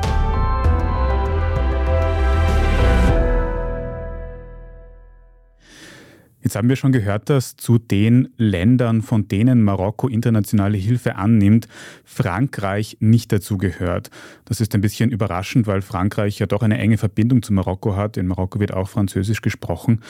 Jetzt 6.51 6.57
haben 6.57 6.67
wir 6.67 6.75
schon 6.75 6.91
gehört, 6.91 7.29
dass 7.29 7.55
zu 7.55 7.77
den 7.77 8.27
Ländern, 8.35 9.03
von 9.03 9.29
denen 9.29 9.61
Marokko 9.61 10.09
internationale 10.09 10.77
Hilfe 10.77 11.15
annimmt, 11.15 11.69
Frankreich 12.03 12.97
nicht 12.99 13.31
dazu 13.31 13.57
gehört. 13.57 14.09
Das 14.43 14.59
ist 14.59 14.75
ein 14.75 14.81
bisschen 14.81 15.11
überraschend, 15.11 15.65
weil 15.65 15.81
Frankreich 15.81 16.39
ja 16.39 16.47
doch 16.47 16.61
eine 16.61 16.77
enge 16.77 16.97
Verbindung 16.97 17.41
zu 17.41 17.53
Marokko 17.53 17.95
hat. 17.95 18.17
In 18.17 18.27
Marokko 18.27 18.59
wird 18.59 18.73
auch 18.73 18.89
Französisch 18.89 19.39
gesprochen. 19.39 20.01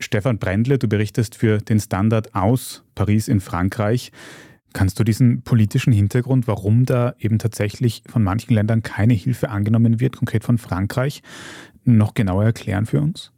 Stefan 0.00 0.38
Brendle, 0.38 0.78
du 0.78 0.88
berichtest 0.88 1.36
für 1.36 1.58
den 1.58 1.78
Standard 1.78 2.34
aus 2.34 2.82
Paris 2.96 3.28
in 3.28 3.38
Frankreich. 3.38 4.10
Kannst 4.72 4.98
du 4.98 5.04
diesen 5.04 5.42
politischen 5.42 5.92
Hintergrund, 5.92 6.48
warum 6.48 6.84
da 6.84 7.14
eben 7.20 7.38
tatsächlich 7.38 8.02
von 8.08 8.24
manchen 8.24 8.54
Ländern 8.54 8.82
keine 8.82 9.14
Hilfe 9.14 9.50
angenommen 9.50 10.00
wird, 10.00 10.16
konkret 10.16 10.42
von 10.42 10.58
Frankreich, 10.58 11.22
noch 11.84 12.14
genauer 12.14 12.42
erklären 12.42 12.86
für 12.86 13.00
uns? 13.00 13.30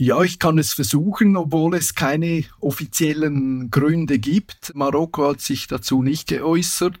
Ja, 0.00 0.22
ich 0.22 0.38
kann 0.38 0.58
es 0.58 0.74
versuchen, 0.74 1.36
obwohl 1.36 1.74
es 1.74 1.96
keine 1.96 2.44
offiziellen 2.60 3.68
Gründe 3.68 4.20
gibt. 4.20 4.70
Marokko 4.76 5.30
hat 5.30 5.40
sich 5.40 5.66
dazu 5.66 6.02
nicht 6.02 6.28
geäußert. 6.28 7.00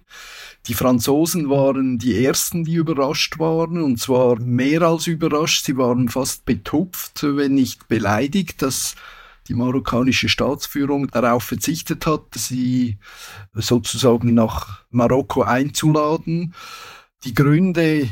Die 0.66 0.74
Franzosen 0.74 1.48
waren 1.48 1.98
die 1.98 2.24
ersten, 2.24 2.64
die 2.64 2.74
überrascht 2.74 3.38
waren, 3.38 3.80
und 3.82 4.00
zwar 4.00 4.40
mehr 4.40 4.82
als 4.82 5.06
überrascht. 5.06 5.64
Sie 5.64 5.76
waren 5.76 6.08
fast 6.08 6.44
betupft, 6.44 7.22
wenn 7.22 7.54
nicht 7.54 7.86
beleidigt, 7.86 8.62
dass 8.62 8.96
die 9.46 9.54
marokkanische 9.54 10.28
Staatsführung 10.28 11.06
darauf 11.06 11.44
verzichtet 11.44 12.04
hat, 12.04 12.34
sie 12.34 12.98
sozusagen 13.54 14.34
nach 14.34 14.82
Marokko 14.90 15.42
einzuladen. 15.42 16.52
Die 17.22 17.34
Gründe 17.34 18.10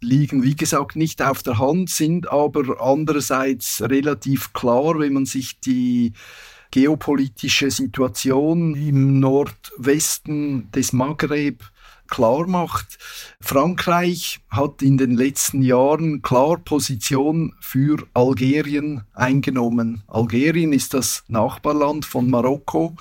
liegen, 0.00 0.42
wie 0.42 0.56
gesagt, 0.56 0.96
nicht 0.96 1.22
auf 1.22 1.42
der 1.42 1.58
Hand, 1.58 1.90
sind 1.90 2.30
aber 2.30 2.80
andererseits 2.80 3.82
relativ 3.82 4.52
klar, 4.52 4.98
wenn 4.98 5.14
man 5.14 5.26
sich 5.26 5.60
die 5.60 6.12
geopolitische 6.70 7.70
Situation 7.70 8.74
im 8.74 9.20
Nordwesten 9.20 10.70
des 10.72 10.92
Maghreb 10.92 11.64
klar 12.08 12.46
macht. 12.46 12.98
Frankreich 13.40 14.40
hat 14.50 14.82
in 14.82 14.98
den 14.98 15.16
letzten 15.16 15.62
Jahren 15.62 16.22
klar 16.22 16.58
Position 16.58 17.54
für 17.60 18.06
Algerien 18.14 19.02
eingenommen. 19.12 20.02
Algerien 20.06 20.72
ist 20.72 20.94
das 20.94 21.24
Nachbarland 21.28 22.04
von 22.04 22.30
Marokko, 22.30 22.94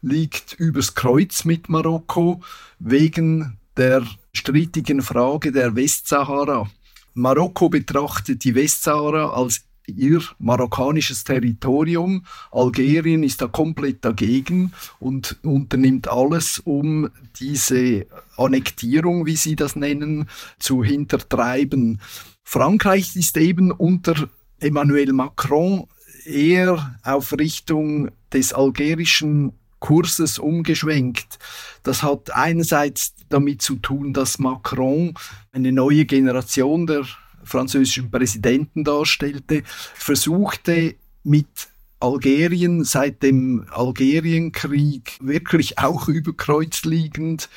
liegt 0.00 0.54
übers 0.54 0.94
Kreuz 0.94 1.44
mit 1.44 1.68
Marokko 1.68 2.40
wegen 2.78 3.57
der 3.78 4.04
strittigen 4.34 5.00
Frage 5.00 5.52
der 5.52 5.74
Westsahara. 5.76 6.68
Marokko 7.14 7.68
betrachtet 7.68 8.44
die 8.44 8.54
Westsahara 8.54 9.30
als 9.30 9.62
ihr 9.86 10.20
marokkanisches 10.38 11.24
Territorium. 11.24 12.26
Algerien 12.50 13.22
ist 13.22 13.40
da 13.40 13.46
komplett 13.46 14.04
dagegen 14.04 14.72
und 14.98 15.38
unternimmt 15.42 16.08
alles, 16.08 16.58
um 16.58 17.08
diese 17.40 18.06
Annektierung, 18.36 19.26
wie 19.26 19.36
sie 19.36 19.56
das 19.56 19.76
nennen, 19.76 20.28
zu 20.58 20.84
hintertreiben. 20.84 22.00
Frankreich 22.44 23.16
ist 23.16 23.36
eben 23.36 23.70
unter 23.70 24.28
Emmanuel 24.60 25.12
Macron 25.12 25.86
eher 26.26 26.98
auf 27.02 27.32
Richtung 27.32 28.10
des 28.32 28.52
algerischen 28.52 29.52
Kurses 29.80 30.38
umgeschwenkt. 30.38 31.38
Das 31.82 32.02
hat 32.02 32.34
einerseits 32.34 33.14
damit 33.28 33.62
zu 33.62 33.76
tun, 33.76 34.12
dass 34.12 34.38
Macron 34.38 35.14
eine 35.52 35.72
neue 35.72 36.04
Generation 36.04 36.86
der 36.86 37.04
französischen 37.44 38.10
Präsidenten 38.10 38.84
darstellte, 38.84 39.62
versuchte 39.94 40.96
mit 41.24 41.68
Algerien 42.00 42.84
seit 42.84 43.22
dem 43.22 43.66
Algerienkrieg 43.70 45.18
wirklich 45.20 45.78
auch 45.78 46.08
überkreuzliegend 46.08 47.48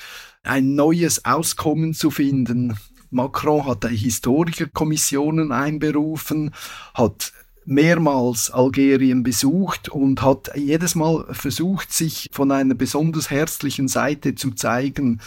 ein 0.43 0.73
neues 0.73 1.25
Auskommen 1.25 1.93
zu 1.93 2.09
finden. 2.09 2.75
Macron 3.11 3.65
hat 3.65 3.85
Historikerkommissionen 3.85 5.51
einberufen, 5.51 6.51
hat 6.93 7.33
mehrmals 7.65 8.49
Algerien 8.51 9.23
besucht 9.23 9.89
und 9.89 10.21
hat 10.21 10.51
jedes 10.55 10.95
Mal 10.95 11.25
versucht, 11.31 11.93
sich 11.93 12.29
von 12.31 12.51
einer 12.51 12.75
besonders 12.75 13.29
herzlichen 13.29 13.87
Seite 13.87 14.35
zu 14.35 14.51
zeigen, 14.51 15.21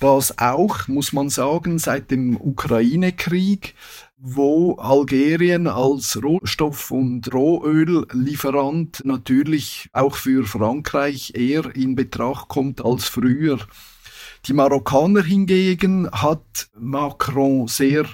was 0.00 0.38
auch, 0.38 0.88
muss 0.88 1.12
man 1.12 1.30
sagen, 1.30 1.78
seit 1.78 2.10
dem 2.10 2.36
Ukraine-Krieg, 2.36 3.74
wo 4.18 4.76
Algerien 4.76 5.66
als 5.66 6.22
Rohstoff- 6.22 6.90
und 6.90 7.32
Rohöllieferant 7.32 9.02
natürlich 9.04 9.88
auch 9.92 10.14
für 10.14 10.44
Frankreich 10.44 11.32
eher 11.34 11.74
in 11.74 11.94
Betracht 11.94 12.48
kommt 12.48 12.84
als 12.84 13.04
früher. 13.04 13.58
Die 14.46 14.52
Marokkaner 14.52 15.22
hingegen 15.22 16.10
hat 16.10 16.68
Macron 16.78 17.66
sehr 17.66 18.06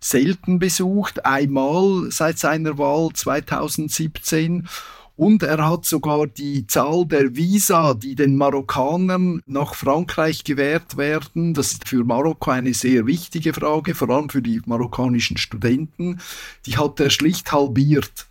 selten 0.00 0.58
besucht, 0.58 1.24
einmal 1.24 2.10
seit 2.10 2.38
seiner 2.38 2.78
Wahl 2.78 3.10
2017. 3.12 4.68
Und 5.16 5.42
er 5.42 5.68
hat 5.68 5.84
sogar 5.84 6.28
die 6.28 6.68
Zahl 6.68 7.04
der 7.04 7.34
Visa, 7.34 7.94
die 7.94 8.14
den 8.14 8.36
Marokkanern 8.36 9.42
nach 9.46 9.74
Frankreich 9.74 10.44
gewährt 10.44 10.96
werden, 10.96 11.54
das 11.54 11.72
ist 11.72 11.88
für 11.88 12.04
Marokko 12.04 12.52
eine 12.52 12.72
sehr 12.72 13.06
wichtige 13.06 13.52
Frage, 13.52 13.96
vor 13.96 14.10
allem 14.10 14.28
für 14.28 14.42
die 14.42 14.62
marokkanischen 14.64 15.36
Studenten, 15.36 16.20
die 16.66 16.76
hat 16.76 17.00
er 17.00 17.10
schlicht 17.10 17.50
halbiert. 17.50 18.26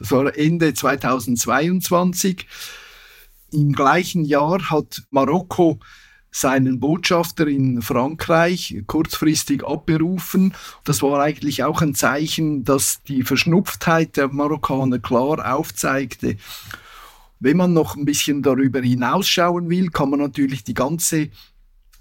Das 0.00 0.10
war 0.10 0.36
Ende 0.36 0.74
2022. 0.74 2.48
Im 3.52 3.72
gleichen 3.72 4.24
Jahr 4.24 4.70
hat 4.70 5.04
Marokko 5.10 5.78
seinen 6.34 6.80
Botschafter 6.80 7.46
in 7.46 7.80
Frankreich 7.80 8.82
kurzfristig 8.88 9.64
abberufen. 9.64 10.52
Das 10.82 11.00
war 11.00 11.20
eigentlich 11.20 11.62
auch 11.62 11.80
ein 11.80 11.94
Zeichen, 11.94 12.64
dass 12.64 13.04
die 13.04 13.22
Verschnupftheit 13.22 14.16
der 14.16 14.26
Marokkaner 14.26 14.98
klar 14.98 15.54
aufzeigte. 15.54 16.36
Wenn 17.38 17.56
man 17.56 17.72
noch 17.72 17.94
ein 17.94 18.04
bisschen 18.04 18.42
darüber 18.42 18.80
hinausschauen 18.80 19.70
will, 19.70 19.90
kann 19.90 20.10
man 20.10 20.18
natürlich 20.18 20.64
die 20.64 20.74
ganze 20.74 21.28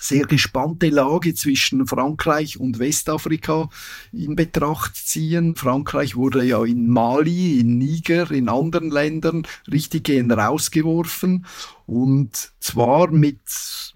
sehr 0.04 0.26
gespannte 0.26 0.90
Lage 0.90 1.34
zwischen 1.34 1.88
Frankreich 1.88 2.60
und 2.60 2.78
Westafrika 2.78 3.70
in 4.12 4.36
Betracht 4.36 4.98
ziehen. 4.98 5.56
Frankreich 5.56 6.18
wurde 6.18 6.44
ja 6.44 6.64
in 6.66 6.90
Mali, 6.90 7.60
in 7.60 7.78
Niger, 7.78 8.30
in 8.32 8.50
anderen 8.50 8.92
Ländern 8.92 9.48
richtig 9.72 10.04
gehen 10.04 10.30
rausgeworfen 10.32 11.46
und 11.86 12.52
zwar 12.60 13.12
mit 13.12 13.40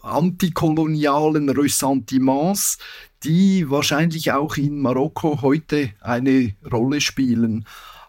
antikolonialen 0.01 1.49
Ressentiments, 1.49 2.77
die 3.23 3.69
wahrscheinlich 3.69 4.31
auch 4.31 4.55
in 4.55 4.79
Marokko 4.79 5.41
heute 5.41 5.91
eine 5.99 6.55
Rolle 6.71 7.01
spielen. 7.01 7.65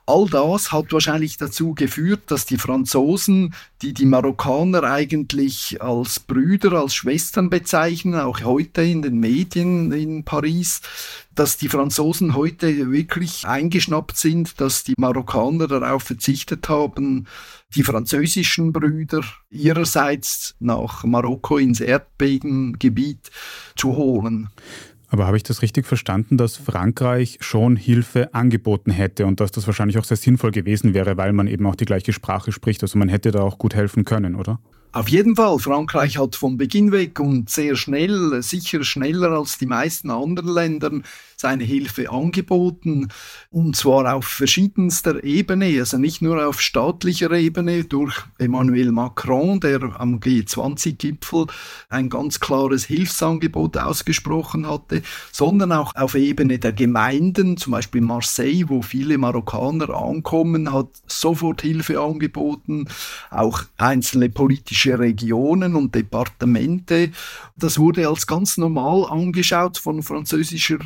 All 0.09 0.27
das 0.27 0.73
hat 0.73 0.91
wahrscheinlich 0.95 1.37
dazu 1.37 1.75
geführt, 1.75 2.31
dass 2.31 2.47
die 2.47 2.57
Franzosen, 2.57 3.55
die 3.83 3.93
die 3.93 4.07
Marokkaner 4.07 4.85
eigentlich 4.85 5.83
als 5.83 6.19
Brüder, 6.19 6.73
als 6.81 6.95
Schwestern 6.95 7.51
bezeichnen, 7.51 8.15
auch 8.15 8.41
heute 8.41 8.81
in 8.81 9.03
den 9.03 9.21
Medien 9.21 9.93
in 9.93 10.25
Paris, 10.25 10.81
dass 11.35 11.59
die 11.59 11.69
Franzosen 11.69 12.35
heute 12.35 12.91
wirklich 12.91 13.47
eingeschnappt 13.47 14.17
sind, 14.17 14.63
dass 14.63 14.83
die 14.83 14.95
Marokkaner 14.97 15.69
darauf 15.69 16.05
verzichtet 16.05 16.71
haben, 16.71 17.27
die 17.75 17.83
französischen 17.83 18.73
Brüder 18.73 19.21
ihrerseits 19.51 20.57
nach 20.59 21.05
Marokko 21.05 21.59
ins 21.59 21.81
Erdbebengebiet 21.81 23.31
zu 23.77 23.95
holen. 23.95 24.49
Aber 25.11 25.27
habe 25.27 25.37
ich 25.37 25.43
das 25.43 25.63
richtig 25.63 25.87
verstanden, 25.87 26.37
dass 26.37 26.57
Frankreich 26.57 27.39
schon 27.41 27.77
Hilfe 27.77 28.35
angeboten 28.35 28.91
hätte 28.91 29.27
und 29.27 29.41
dass 29.41 29.51
das 29.51 29.67
wahrscheinlich 29.67 29.99
auch 29.99 30.05
sehr 30.05 30.19
sinnvoll 30.19 30.51
gewesen 30.51 30.93
wäre, 30.93 31.17
weil 31.17 31.33
man 31.33 31.47
eben 31.47 31.67
auch 31.67 31.77
die 31.77 31.87
gleiche 31.87 32.13
Sprache 32.13 32.53
spricht? 32.53 32.83
Also 32.83 32.99
man 32.99 33.09
hätte 33.09 33.31
da 33.31 33.41
auch 33.41 33.59
gut 33.59 33.75
helfen 33.75 34.05
können, 34.05 34.35
oder? 34.35 34.61
Auf 34.93 35.09
jeden 35.09 35.37
Fall, 35.37 35.59
Frankreich 35.59 36.19
hat 36.19 36.35
von 36.35 36.57
Beginn 36.57 36.93
weg 36.93 37.21
und 37.21 37.51
sehr 37.51 37.77
schnell, 37.77 38.43
sicher 38.43 38.83
schneller 38.85 39.33
als 39.33 39.59
die 39.59 39.67
meisten 39.67 40.11
anderen 40.11 40.55
Länder, 40.55 40.91
seine 41.41 41.63
Hilfe 41.63 42.11
angeboten. 42.11 43.09
Und 43.51 43.77
zwar 43.77 44.13
auf 44.15 44.27
verschiedenster 44.27 45.23
Ebene, 45.23 45.79
also 45.79 45.97
nicht 45.97 46.21
nur 46.21 46.45
auf 46.45 46.61
staatlicher 46.61 47.31
Ebene 47.31 47.85
durch 47.85 48.15
Emmanuel 48.39 48.91
Macron, 48.91 49.61
der 49.61 50.01
am 50.01 50.19
G20-Gipfel 50.19 51.47
ein 51.89 52.09
ganz 52.09 52.41
klares 52.41 52.85
Hilfsangebot 52.85 53.77
ausgesprochen 53.77 54.69
hatte, 54.69 55.03
sondern 55.31 55.71
auch 55.71 55.95
auf 55.95 56.17
Ebene 56.17 56.59
der 56.59 56.73
Gemeinden, 56.73 57.57
zum 57.57 57.71
Beispiel 57.71 58.01
Marseille, 58.01 58.65
wo 58.67 58.83
viele 58.83 59.17
Marokkaner 59.17 59.91
ankommen, 59.91 60.73
hat 60.73 60.89
sofort 61.07 61.63
Hilfe 61.63 62.01
angeboten. 62.01 62.89
Auch 63.31 63.63
einzelne 63.77 64.29
politische 64.29 64.99
Regionen 64.99 65.77
und 65.77 65.95
Departemente. 65.95 67.13
Das 67.57 67.79
wurde 67.79 68.09
als 68.09 68.27
ganz 68.27 68.57
normal 68.57 69.07
angeschaut 69.09 69.79
von 69.79 70.03
französischer 70.03 70.79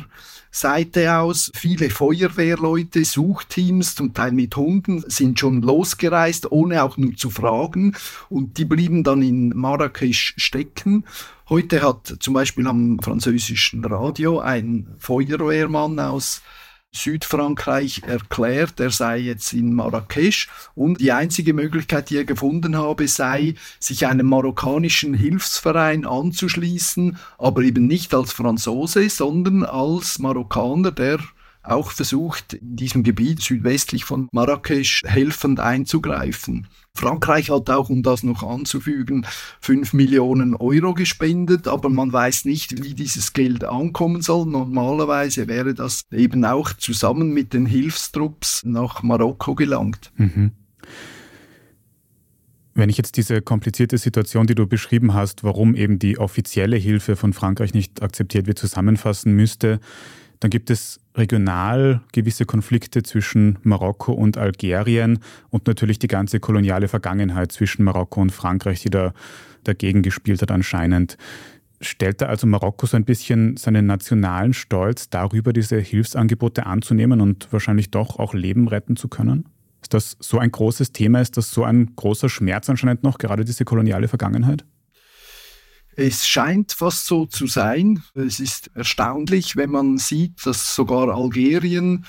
Seite 0.53 1.17
aus. 1.17 1.51
Viele 1.55 1.89
Feuerwehrleute, 1.89 3.03
Suchteams, 3.03 3.95
zum 3.95 4.13
Teil 4.13 4.31
mit 4.31 4.55
Hunden, 4.55 5.03
sind 5.07 5.39
schon 5.39 5.63
losgereist, 5.63 6.51
ohne 6.51 6.83
auch 6.83 6.95
nur 6.95 7.15
zu 7.15 7.31
fragen. 7.31 7.95
Und 8.29 8.59
die 8.59 8.65
blieben 8.65 9.03
dann 9.03 9.23
in 9.23 9.49
Marrakesch 9.49 10.35
stecken. 10.37 11.05
Heute 11.49 11.81
hat 11.81 12.17
zum 12.19 12.35
Beispiel 12.35 12.67
am 12.67 12.99
französischen 12.99 13.83
Radio 13.83 14.39
ein 14.39 14.87
Feuerwehrmann 14.99 15.99
aus 15.99 16.43
Südfrankreich 16.95 18.03
erklärt, 18.05 18.79
er 18.79 18.91
sei 18.91 19.17
jetzt 19.17 19.51
in 19.53 19.73
Marrakesch. 19.73 20.49
Und 20.75 21.01
die 21.01 21.11
einzige 21.11 21.53
Möglichkeit, 21.53 22.09
die 22.09 22.17
er 22.17 22.25
gefunden 22.25 22.77
habe, 22.77 23.07
sei, 23.07 23.55
sich 23.79 24.05
einem 24.05 24.27
marokkanischen 24.27 25.13
Hilfsverein 25.13 26.05
anzuschließen, 26.05 27.17
aber 27.37 27.63
eben 27.63 27.87
nicht 27.87 28.13
als 28.13 28.31
Franzose, 28.31 29.09
sondern 29.09 29.63
als 29.63 30.19
Marokkaner, 30.19 30.91
der 30.91 31.19
auch 31.63 31.91
versucht, 31.91 32.53
in 32.53 32.75
diesem 32.75 33.03
Gebiet 33.03 33.41
südwestlich 33.41 34.05
von 34.05 34.27
Marrakesch 34.31 35.01
helfend 35.05 35.59
einzugreifen. 35.59 36.67
Frankreich 36.95 37.49
hat 37.49 37.69
auch, 37.69 37.89
um 37.89 38.03
das 38.03 38.21
noch 38.21 38.43
anzufügen, 38.43 39.25
5 39.61 39.93
Millionen 39.93 40.55
Euro 40.55 40.93
gespendet, 40.93 41.67
aber 41.67 41.89
man 41.89 42.13
weiß 42.13 42.45
nicht, 42.45 42.83
wie 42.83 42.93
dieses 42.93 43.33
Geld 43.33 43.63
ankommen 43.63 44.21
soll. 44.21 44.45
Normalerweise 44.45 45.47
wäre 45.47 45.73
das 45.73 46.03
eben 46.11 46.45
auch 46.45 46.73
zusammen 46.73 47.33
mit 47.33 47.53
den 47.53 47.65
Hilfstrupps 47.65 48.63
nach 48.65 49.01
Marokko 49.01 49.55
gelangt. 49.55 50.11
Mhm. 50.17 50.51
Wenn 52.75 52.89
ich 52.89 52.97
jetzt 52.97 53.17
diese 53.17 53.41
komplizierte 53.41 53.97
Situation, 53.99 54.47
die 54.47 54.55
du 54.55 54.65
beschrieben 54.65 55.13
hast, 55.13 55.43
warum 55.43 55.75
eben 55.75 55.99
die 55.99 56.17
offizielle 56.17 56.75
Hilfe 56.75 57.15
von 57.15 57.31
Frankreich 57.31 57.73
nicht 57.73 58.01
akzeptiert 58.01 58.47
wird, 58.47 58.57
zusammenfassen 58.57 59.33
müsste, 59.33 59.79
dann 60.43 60.49
gibt 60.49 60.69
es 60.69 60.99
regional 61.15 62.01
gewisse 62.11 62.45
Konflikte 62.45 63.01
zwischen 63.01 63.59
Marokko 63.63 64.11
und 64.11 64.37
Algerien 64.37 65.19
und 65.49 65.67
natürlich 65.67 65.99
die 65.99 66.07
ganze 66.07 66.41
koloniale 66.41 66.89
Vergangenheit 66.89 67.53
zwischen 67.53 67.83
Marokko 67.85 68.21
und 68.21 68.31
Frankreich, 68.31 68.81
die 68.81 68.89
da 68.89 69.13
dagegen 69.63 70.01
gespielt 70.01 70.41
hat 70.41 70.51
anscheinend. 70.51 71.17
Stellt 71.79 72.19
da 72.19 72.25
also 72.25 72.45
Marokko 72.45 72.85
so 72.87 72.97
ein 72.97 73.05
bisschen 73.05 73.55
seinen 73.55 73.85
nationalen 73.85 74.53
Stolz 74.53 75.09
darüber, 75.09 75.53
diese 75.53 75.79
Hilfsangebote 75.79 76.65
anzunehmen 76.65 77.21
und 77.21 77.47
wahrscheinlich 77.51 77.91
doch 77.91 78.19
auch 78.19 78.33
Leben 78.33 78.67
retten 78.67 78.97
zu 78.97 79.07
können? 79.07 79.45
Ist 79.81 79.93
das 79.93 80.17
so 80.19 80.39
ein 80.39 80.51
großes 80.51 80.91
Thema? 80.91 81.21
Ist 81.21 81.37
das 81.37 81.51
so 81.51 81.63
ein 81.63 81.95
großer 81.95 82.27
Schmerz 82.27 82.69
anscheinend 82.69 83.03
noch, 83.03 83.17
gerade 83.17 83.45
diese 83.45 83.63
koloniale 83.63 84.09
Vergangenheit? 84.09 84.65
Es 85.95 86.27
scheint 86.27 86.71
fast 86.71 87.05
so 87.05 87.25
zu 87.25 87.45
sein. 87.45 88.03
Es 88.15 88.39
ist 88.39 88.71
erstaunlich, 88.73 89.55
wenn 89.55 89.69
man 89.69 89.97
sieht, 89.97 90.45
dass 90.45 90.75
sogar 90.75 91.09
Algerien, 91.09 92.05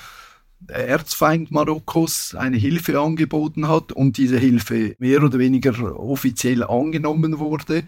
Erzfeind 0.67 1.51
Marokkos, 1.51 2.33
eine 2.33 2.57
Hilfe 2.57 2.99
angeboten 2.99 3.67
hat 3.67 3.91
und 3.91 4.17
diese 4.17 4.39
Hilfe 4.39 4.95
mehr 4.97 5.21
oder 5.21 5.37
weniger 5.37 5.99
offiziell 5.99 6.63
angenommen 6.63 7.37
wurde. 7.37 7.83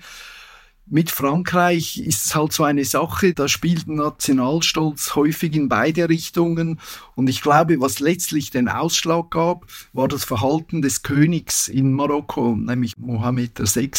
Mit 0.89 1.11
Frankreich 1.11 1.97
ist 1.99 2.27
es 2.27 2.35
halt 2.35 2.53
so 2.53 2.63
eine 2.63 2.85
Sache, 2.85 3.33
da 3.33 3.49
spielt 3.49 3.89
Nationalstolz 3.89 5.15
häufig 5.15 5.53
in 5.53 5.67
beide 5.67 6.07
Richtungen. 6.07 6.79
Und 7.13 7.27
ich 7.27 7.41
glaube, 7.41 7.81
was 7.81 7.99
letztlich 7.99 8.51
den 8.51 8.69
Ausschlag 8.69 9.29
gab, 9.31 9.65
war 9.91 10.07
das 10.07 10.23
Verhalten 10.23 10.81
des 10.81 11.03
Königs 11.03 11.67
in 11.67 11.91
Marokko, 11.91 12.55
nämlich 12.55 12.93
Mohammed 12.97 13.59
VI. 13.59 13.91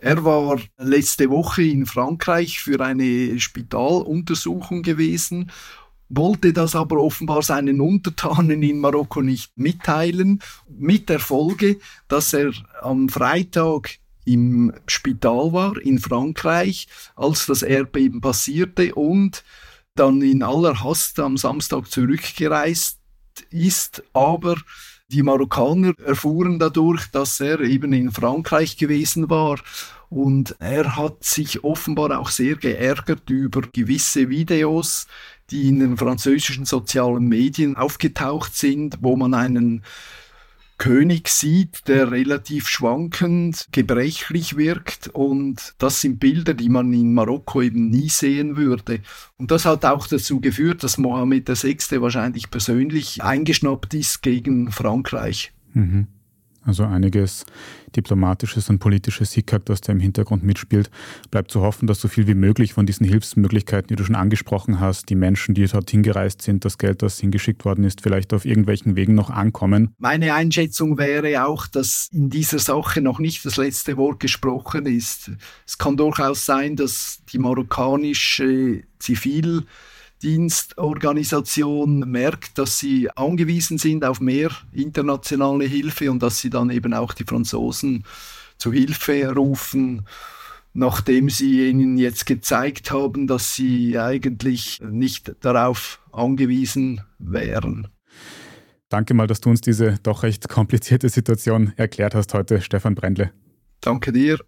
Er 0.00 0.24
war 0.24 0.58
letzte 0.78 1.30
Woche 1.30 1.62
in 1.62 1.86
Frankreich 1.86 2.58
für 2.58 2.80
eine 2.80 3.38
Spitaluntersuchung 3.38 4.82
gewesen 4.82 5.52
wollte 6.12 6.52
das 6.52 6.74
aber 6.74 6.98
offenbar 6.98 7.42
seinen 7.42 7.80
Untertanen 7.80 8.64
in 8.64 8.80
Marokko 8.80 9.22
nicht 9.22 9.56
mitteilen, 9.56 10.40
mit 10.68 11.08
der 11.08 11.20
Folge, 11.20 11.78
dass 12.08 12.32
er 12.32 12.50
am 12.82 13.08
Freitag 13.08 14.00
im 14.24 14.72
Spital 14.86 15.52
war 15.52 15.80
in 15.80 15.98
Frankreich, 15.98 16.88
als 17.16 17.46
das 17.46 17.62
Erdbeben 17.62 18.20
passierte 18.20 18.94
und 18.94 19.44
dann 19.94 20.22
in 20.22 20.42
aller 20.42 20.82
Hast 20.82 21.18
am 21.20 21.36
Samstag 21.36 21.90
zurückgereist 21.90 22.98
ist, 23.50 24.02
aber 24.12 24.56
die 25.08 25.22
Marokkaner 25.22 25.94
erfuhren 26.04 26.58
dadurch, 26.58 27.06
dass 27.10 27.40
er 27.40 27.60
eben 27.60 27.92
in 27.92 28.12
Frankreich 28.12 28.76
gewesen 28.76 29.28
war. 29.28 29.58
Und 30.08 30.56
er 30.60 30.96
hat 30.96 31.24
sich 31.24 31.64
offenbar 31.64 32.18
auch 32.18 32.30
sehr 32.30 32.56
geärgert 32.56 33.28
über 33.28 33.62
gewisse 33.62 34.28
Videos, 34.28 35.06
die 35.50 35.68
in 35.68 35.80
den 35.80 35.96
französischen 35.96 36.64
sozialen 36.64 37.26
Medien 37.26 37.76
aufgetaucht 37.76 38.54
sind, 38.54 38.98
wo 39.00 39.16
man 39.16 39.34
einen 39.34 39.82
König 40.80 41.28
sieht, 41.28 41.86
der 41.88 42.10
relativ 42.10 42.66
schwankend, 42.66 43.68
gebrechlich 43.70 44.56
wirkt 44.56 45.08
und 45.08 45.74
das 45.76 46.00
sind 46.00 46.18
Bilder, 46.18 46.54
die 46.54 46.70
man 46.70 46.90
in 46.94 47.12
Marokko 47.12 47.60
eben 47.60 47.90
nie 47.90 48.08
sehen 48.08 48.56
würde. 48.56 49.00
Und 49.36 49.50
das 49.50 49.66
hat 49.66 49.84
auch 49.84 50.06
dazu 50.06 50.40
geführt, 50.40 50.82
dass 50.82 50.96
Mohammed 50.96 51.48
VI. 51.50 52.00
wahrscheinlich 52.00 52.50
persönlich 52.50 53.22
eingeschnappt 53.22 53.92
ist 53.92 54.22
gegen 54.22 54.72
Frankreich. 54.72 55.52
Mhm. 55.74 56.06
Also 56.70 56.84
einiges 56.84 57.46
diplomatisches 57.96 58.70
und 58.70 58.78
politisches 58.78 59.32
Hickhack, 59.32 59.64
das 59.64 59.80
da 59.80 59.90
im 59.90 59.98
Hintergrund 59.98 60.44
mitspielt. 60.44 60.88
Bleibt 61.32 61.50
zu 61.50 61.62
hoffen, 61.62 61.88
dass 61.88 62.00
so 62.00 62.06
viel 62.06 62.28
wie 62.28 62.34
möglich 62.34 62.74
von 62.74 62.86
diesen 62.86 63.04
Hilfsmöglichkeiten, 63.06 63.88
die 63.88 63.96
du 63.96 64.04
schon 64.04 64.14
angesprochen 64.14 64.78
hast, 64.78 65.08
die 65.08 65.16
Menschen, 65.16 65.56
die 65.56 65.66
dorthin 65.66 66.04
gereist 66.04 66.42
sind, 66.42 66.64
das 66.64 66.78
Geld, 66.78 67.02
das 67.02 67.18
hingeschickt 67.18 67.64
worden 67.64 67.82
ist, 67.82 68.02
vielleicht 68.02 68.32
auf 68.32 68.44
irgendwelchen 68.44 68.94
Wegen 68.94 69.16
noch 69.16 69.30
ankommen. 69.30 69.96
Meine 69.98 70.32
Einschätzung 70.34 70.96
wäre 70.96 71.44
auch, 71.44 71.66
dass 71.66 72.08
in 72.12 72.30
dieser 72.30 72.60
Sache 72.60 73.00
noch 73.00 73.18
nicht 73.18 73.44
das 73.44 73.56
letzte 73.56 73.96
Wort 73.96 74.20
gesprochen 74.20 74.86
ist. 74.86 75.32
Es 75.66 75.76
kann 75.76 75.96
durchaus 75.96 76.46
sein, 76.46 76.76
dass 76.76 77.18
die 77.32 77.40
marokkanische 77.40 78.84
Zivil 79.00 79.64
Dienstorganisation 80.22 82.00
merkt, 82.00 82.58
dass 82.58 82.78
sie 82.78 83.10
angewiesen 83.16 83.78
sind 83.78 84.04
auf 84.04 84.20
mehr 84.20 84.50
internationale 84.72 85.64
Hilfe 85.64 86.10
und 86.10 86.22
dass 86.22 86.40
sie 86.40 86.50
dann 86.50 86.70
eben 86.70 86.92
auch 86.94 87.14
die 87.14 87.24
Franzosen 87.24 88.04
zu 88.58 88.72
Hilfe 88.72 89.34
rufen, 89.34 90.06
nachdem 90.72 91.30
sie 91.30 91.68
ihnen 91.68 91.96
jetzt 91.96 92.26
gezeigt 92.26 92.90
haben, 92.90 93.26
dass 93.26 93.54
sie 93.54 93.98
eigentlich 93.98 94.80
nicht 94.82 95.32
darauf 95.40 96.00
angewiesen 96.12 97.00
wären. 97.18 97.88
Danke 98.88 99.14
mal, 99.14 99.26
dass 99.26 99.40
du 99.40 99.50
uns 99.50 99.60
diese 99.60 99.98
doch 100.02 100.24
recht 100.24 100.48
komplizierte 100.48 101.08
Situation 101.08 101.72
erklärt 101.76 102.14
hast 102.14 102.34
heute, 102.34 102.60
Stefan 102.60 102.94
Brendle. 102.94 103.32
Danke 103.80 104.12
dir. 104.12 104.38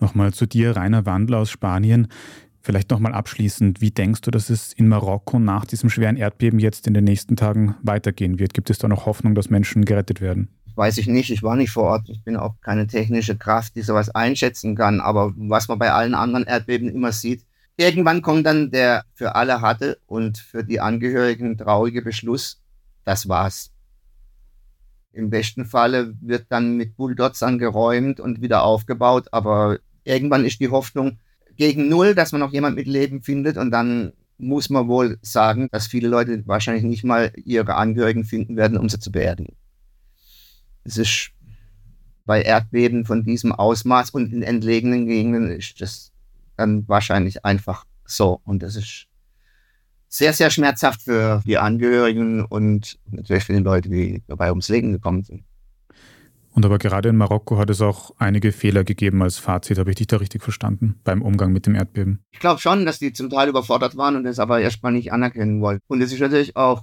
Nochmal 0.00 0.32
zu 0.32 0.46
dir, 0.46 0.76
Rainer 0.76 1.06
Wandler 1.06 1.38
aus 1.38 1.50
Spanien. 1.50 2.08
Vielleicht 2.60 2.90
nochmal 2.90 3.14
abschließend, 3.14 3.80
wie 3.80 3.90
denkst 3.90 4.20
du, 4.22 4.30
dass 4.30 4.50
es 4.50 4.72
in 4.72 4.88
Marokko 4.88 5.38
nach 5.38 5.64
diesem 5.64 5.90
schweren 5.90 6.16
Erdbeben 6.16 6.58
jetzt 6.58 6.86
in 6.86 6.94
den 6.94 7.04
nächsten 7.04 7.36
Tagen 7.36 7.76
weitergehen 7.82 8.38
wird? 8.38 8.52
Gibt 8.52 8.68
es 8.70 8.78
da 8.78 8.88
noch 8.88 9.06
Hoffnung, 9.06 9.34
dass 9.34 9.48
Menschen 9.48 9.84
gerettet 9.84 10.20
werden? 10.20 10.48
Weiß 10.74 10.98
ich 10.98 11.06
nicht, 11.06 11.30
ich 11.30 11.42
war 11.42 11.56
nicht 11.56 11.70
vor 11.70 11.84
Ort. 11.84 12.08
Ich 12.08 12.22
bin 12.22 12.36
auch 12.36 12.54
keine 12.60 12.86
technische 12.86 13.36
Kraft, 13.36 13.74
die 13.74 13.82
sowas 13.82 14.10
einschätzen 14.10 14.76
kann. 14.76 15.00
Aber 15.00 15.32
was 15.36 15.68
man 15.68 15.78
bei 15.78 15.92
allen 15.92 16.14
anderen 16.14 16.44
Erdbeben 16.44 16.88
immer 16.88 17.12
sieht, 17.12 17.44
irgendwann 17.76 18.22
kommt 18.22 18.46
dann 18.46 18.70
der 18.70 19.04
für 19.14 19.34
alle 19.34 19.60
harte 19.60 19.98
und 20.06 20.38
für 20.38 20.64
die 20.64 20.80
Angehörigen 20.80 21.56
traurige 21.56 22.02
Beschluss, 22.02 22.60
das 23.04 23.28
war's. 23.28 23.70
Im 25.12 25.30
besten 25.30 25.64
Falle 25.64 26.14
wird 26.20 26.46
dann 26.50 26.76
mit 26.76 26.96
Bulldozern 26.96 27.58
geräumt 27.58 28.20
und 28.20 28.42
wieder 28.42 28.62
aufgebaut, 28.62 29.28
aber 29.32 29.78
irgendwann 30.04 30.44
ist 30.44 30.60
die 30.60 30.68
Hoffnung, 30.68 31.18
gegen 31.58 31.88
null, 31.88 32.14
dass 32.14 32.32
man 32.32 32.40
noch 32.40 32.52
jemand 32.52 32.76
mit 32.76 32.86
Leben 32.86 33.20
findet 33.20 33.58
und 33.58 33.70
dann 33.70 34.12
muss 34.38 34.70
man 34.70 34.88
wohl 34.88 35.18
sagen, 35.20 35.68
dass 35.72 35.88
viele 35.88 36.08
Leute 36.08 36.46
wahrscheinlich 36.46 36.84
nicht 36.84 37.04
mal 37.04 37.32
ihre 37.36 37.74
Angehörigen 37.74 38.24
finden 38.24 38.56
werden, 38.56 38.78
um 38.78 38.88
sie 38.88 39.00
zu 39.00 39.10
beerdigen. 39.10 39.56
Es 40.84 40.96
ist 40.96 41.32
bei 42.24 42.42
Erdbeben 42.42 43.04
von 43.04 43.24
diesem 43.24 43.52
Ausmaß 43.52 44.10
und 44.10 44.32
in 44.32 44.42
entlegenen 44.42 45.06
Gegenden 45.06 45.50
ist 45.50 45.80
das 45.80 46.12
dann 46.56 46.86
wahrscheinlich 46.88 47.44
einfach 47.44 47.84
so. 48.04 48.40
Und 48.44 48.62
das 48.62 48.76
ist 48.76 49.06
sehr, 50.08 50.32
sehr 50.32 50.50
schmerzhaft 50.50 51.02
für 51.02 51.42
die 51.44 51.58
Angehörigen 51.58 52.44
und 52.44 52.98
natürlich 53.10 53.44
für 53.44 53.54
die 53.54 53.58
Leute, 53.62 53.88
die 53.88 54.22
dabei 54.28 54.50
ums 54.50 54.68
Leben 54.68 54.92
gekommen 54.92 55.24
sind. 55.24 55.44
Und 56.58 56.66
aber 56.66 56.78
gerade 56.78 57.10
in 57.10 57.16
Marokko 57.16 57.56
hat 57.56 57.70
es 57.70 57.80
auch 57.80 58.10
einige 58.18 58.50
Fehler 58.50 58.82
gegeben 58.82 59.22
als 59.22 59.38
Fazit. 59.38 59.78
Habe 59.78 59.90
ich 59.90 59.96
dich 59.96 60.08
da 60.08 60.16
richtig 60.16 60.42
verstanden 60.42 60.98
beim 61.04 61.22
Umgang 61.22 61.52
mit 61.52 61.66
dem 61.66 61.76
Erdbeben? 61.76 62.18
Ich 62.32 62.40
glaube 62.40 62.58
schon, 62.58 62.84
dass 62.84 62.98
die 62.98 63.12
zum 63.12 63.30
Teil 63.30 63.48
überfordert 63.48 63.96
waren 63.96 64.16
und 64.16 64.24
das 64.24 64.40
aber 64.40 64.58
erstmal 64.58 64.90
nicht 64.90 65.12
anerkennen 65.12 65.60
wollten. 65.60 65.84
Und 65.86 66.02
es 66.02 66.12
ist 66.12 66.18
natürlich 66.18 66.56
auch, 66.56 66.82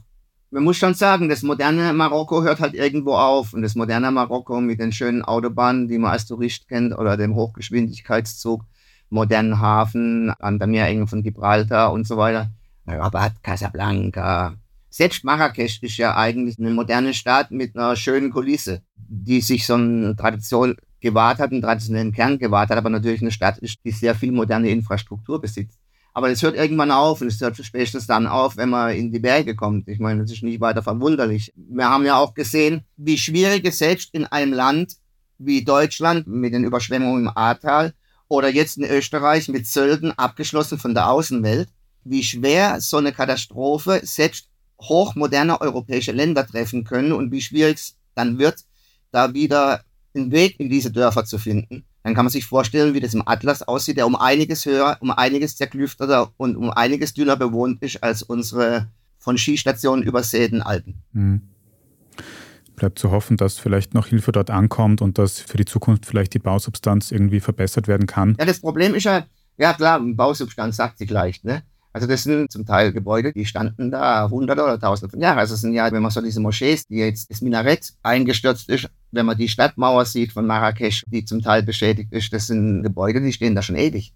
man 0.50 0.64
muss 0.64 0.78
schon 0.78 0.94
sagen, 0.94 1.28
das 1.28 1.42
moderne 1.42 1.92
Marokko 1.92 2.42
hört 2.44 2.62
halt 2.62 2.74
irgendwo 2.74 3.16
auf. 3.16 3.52
Und 3.52 3.64
das 3.64 3.76
moderne 3.76 4.12
Marokko 4.12 4.62
mit 4.62 4.80
den 4.80 4.94
schönen 4.94 5.24
Autobahnen, 5.24 5.90
die 5.90 5.98
man 5.98 6.12
als 6.12 6.26
Tourist 6.26 6.70
kennt, 6.70 6.98
oder 6.98 7.18
dem 7.18 7.36
Hochgeschwindigkeitszug, 7.36 8.64
modernen 9.10 9.60
Hafen 9.60 10.30
an 10.40 10.58
der 10.58 10.70
Meerenge 10.70 11.06
von 11.06 11.22
Gibraltar 11.22 11.92
und 11.92 12.08
so 12.08 12.16
weiter. 12.16 12.50
Rabat, 12.88 13.44
Casablanca, 13.44 14.56
selbst 14.95 15.25
Marrakesch 15.25 15.79
ist 15.81 15.97
ja 15.97 16.15
eigentlich 16.15 16.58
eine 16.58 16.69
moderne 16.69 17.13
Stadt 17.13 17.51
mit 17.51 17.75
einer 17.75 17.97
schönen 17.97 18.31
Kulisse, 18.31 18.81
die 18.95 19.41
sich 19.41 19.65
so 19.65 19.73
eine 19.73 20.15
Tradition 20.15 20.77
gewahrt 21.01 21.39
hat, 21.39 21.51
einen 21.51 21.62
traditionellen 21.62 22.13
Kern 22.13 22.39
gewahrt 22.39 22.69
hat, 22.69 22.77
aber 22.77 22.89
natürlich 22.89 23.19
eine 23.19 23.31
Stadt 23.31 23.58
ist, 23.58 23.79
die 23.84 23.91
sehr 23.91 24.15
viel 24.15 24.31
moderne 24.31 24.69
Infrastruktur 24.69 25.41
besitzt. 25.41 25.77
Aber 26.13 26.29
es 26.29 26.41
hört 26.41 26.55
irgendwann 26.55 26.91
auf 26.91 27.19
und 27.19 27.27
es 27.27 27.41
hört 27.41 27.58
spätestens 27.58 28.08
dann 28.08 28.25
auf, 28.25 28.55
wenn 28.55 28.69
man 28.69 28.95
in 28.95 29.12
die 29.12 29.19
Berge 29.19 29.53
kommt. 29.53 29.89
Ich 29.89 29.99
meine, 29.99 30.21
das 30.21 30.31
ist 30.31 30.43
nicht 30.43 30.62
weiter 30.62 30.81
verwunderlich. 30.81 31.51
Wir 31.58 31.89
haben 31.89 32.05
ja 32.05 32.15
auch 32.17 32.34
gesehen, 32.34 32.86
wie 32.95 33.17
schwierig 33.17 33.65
es 33.65 33.79
selbst 33.79 34.13
in 34.13 34.25
einem 34.25 34.53
Land 34.53 34.93
wie 35.38 35.65
Deutschland 35.65 36.25
mit 36.25 36.53
den 36.53 36.63
Überschwemmungen 36.63 37.23
im 37.23 37.31
Ahrtal 37.36 37.93
oder 38.29 38.47
jetzt 38.47 38.77
in 38.77 38.86
Österreich 38.86 39.49
mit 39.49 39.67
Sölden 39.67 40.17
abgeschlossen 40.17 40.77
von 40.77 40.93
der 40.93 41.10
Außenwelt, 41.10 41.67
wie 42.05 42.23
schwer 42.23 42.79
so 42.79 42.95
eine 42.95 43.12
Katastrophe 43.12 43.99
selbst 44.03 44.47
hochmoderne 44.82 45.60
europäische 45.62 46.12
Länder 46.12 46.46
treffen 46.46 46.84
können 46.84 47.12
und 47.12 47.32
wie 47.32 47.42
schwierig 47.42 47.78
es 47.78 47.98
dann 48.14 48.38
wird, 48.38 48.64
da 49.12 49.34
wieder 49.34 49.82
einen 50.14 50.32
Weg 50.32 50.60
in 50.60 50.70
diese 50.70 50.92
Dörfer 50.92 51.26
zu 51.26 51.38
finden. 51.38 51.86
Dann 52.04 52.14
kann 52.14 52.26
man 52.26 52.32
sich 52.32 52.46
vorstellen, 52.46 52.94
wie 52.94 53.00
das 53.00 53.14
im 53.14 53.28
Atlas 53.28 53.64
aussieht, 53.64 53.98
der 53.98 54.06
um 54.06 54.16
einiges 54.16 54.66
höher, 54.66 54.98
um 55.00 55.12
einiges 55.12 55.56
zerklüfteter 55.56 56.32
und 56.38 56.56
um 56.56 56.70
einiges 56.70 57.14
dünner 57.14 57.36
bewohnt 57.36 57.82
ist 57.82 58.04
als 58.04 58.22
unsere 58.22 58.88
von 59.18 59.38
Skistationen 59.38 60.04
übersäten 60.06 60.62
Alpen. 60.62 61.02
Mhm. 61.14 61.42
Bleibt 62.76 63.00
zu 63.00 63.10
hoffen, 63.10 63.38
dass 63.38 63.58
vielleicht 63.58 63.94
noch 63.94 64.08
Hilfe 64.08 64.32
dort 64.32 64.52
ankommt 64.52 65.02
und 65.02 65.18
dass 65.18 65.40
für 65.40 65.58
die 65.58 65.66
Zukunft 65.66 66.06
vielleicht 66.06 66.34
die 66.34 66.40
Bausubstanz 66.40 67.12
irgendwie 67.12 67.40
verbessert 67.40 67.88
werden 67.88 68.06
kann. 68.06 68.36
Ja, 68.38 68.46
das 68.46 68.60
Problem 68.60 68.94
ist 68.94 69.06
ja, 69.06 69.26
ja 69.58 69.74
klar, 69.74 70.00
Bausubstanz 70.00 70.76
sagt 70.76 71.00
sich 71.00 71.10
leicht, 71.10 71.44
ne? 71.44 71.64
Also 71.95 72.08
das 72.08 72.23
sind 72.23 72.51
zum 72.51 72.65
Teil 72.65 72.91
Gebäude, 72.91 73.31
die 73.31 73.45
standen 73.45 73.89
da 73.89 74.29
hunderte 74.29 74.62
oder 74.62 74.77
tausende 74.77 75.10
von 75.10 75.21
Jahren. 75.21 75.39
Also 75.39 75.53
es 75.53 75.62
sind 75.62 75.71
ja, 75.71 75.89
wenn 75.93 76.01
man 76.01 76.12
so 76.12 76.19
diese 76.19 76.41
Moschees, 76.41 76.86
die 76.88 76.97
jetzt 76.97 77.31
das 77.31 77.39
Minarett 77.39 77.93
eingestürzt 78.03 78.67
ist, 78.67 78.89
wenn 79.12 79.25
man 79.25 79.38
die 79.38 79.47
Stadtmauer 79.47 80.03
sieht 80.03 80.34
von 80.34 80.45
Marrakesch, 80.45 81.05
die 81.08 81.23
zum 81.23 81.41
Teil 81.41 81.63
beschädigt 81.63 82.12
ist, 82.12 82.34
das 82.34 82.47
sind 82.47 82.84
Gebäude, 82.84 83.21
die 83.21 83.31
stehen 83.31 83.55
da 83.55 83.62
schon 83.62 83.77
ewig. 83.77 84.12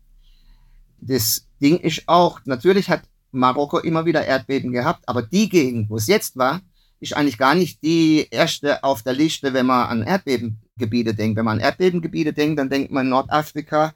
Das 0.99 1.47
Ding 1.61 1.77
ist 1.77 2.03
auch, 2.07 2.41
natürlich 2.43 2.89
hat 2.89 3.03
Marokko 3.31 3.79
immer 3.79 4.05
wieder 4.05 4.25
Erdbeben 4.25 4.73
gehabt, 4.73 5.07
aber 5.07 5.21
die 5.21 5.47
Gegend, 5.47 5.89
wo 5.89 5.95
es 5.95 6.07
jetzt 6.07 6.35
war, 6.35 6.59
ist 6.99 7.15
eigentlich 7.15 7.37
gar 7.37 7.55
nicht 7.55 7.81
die 7.81 8.27
erste 8.29 8.83
auf 8.83 9.03
der 9.03 9.13
Liste, 9.13 9.53
wenn 9.53 9.67
man 9.67 9.87
an 9.87 10.03
Erdbebengebiete 10.03 11.13
denkt. 11.13 11.37
Wenn 11.37 11.45
man 11.45 11.59
an 11.59 11.63
Erdbebengebiete 11.63 12.33
denkt, 12.33 12.59
dann 12.59 12.69
denkt 12.69 12.91
man 12.91 13.07
Nordafrika 13.07 13.93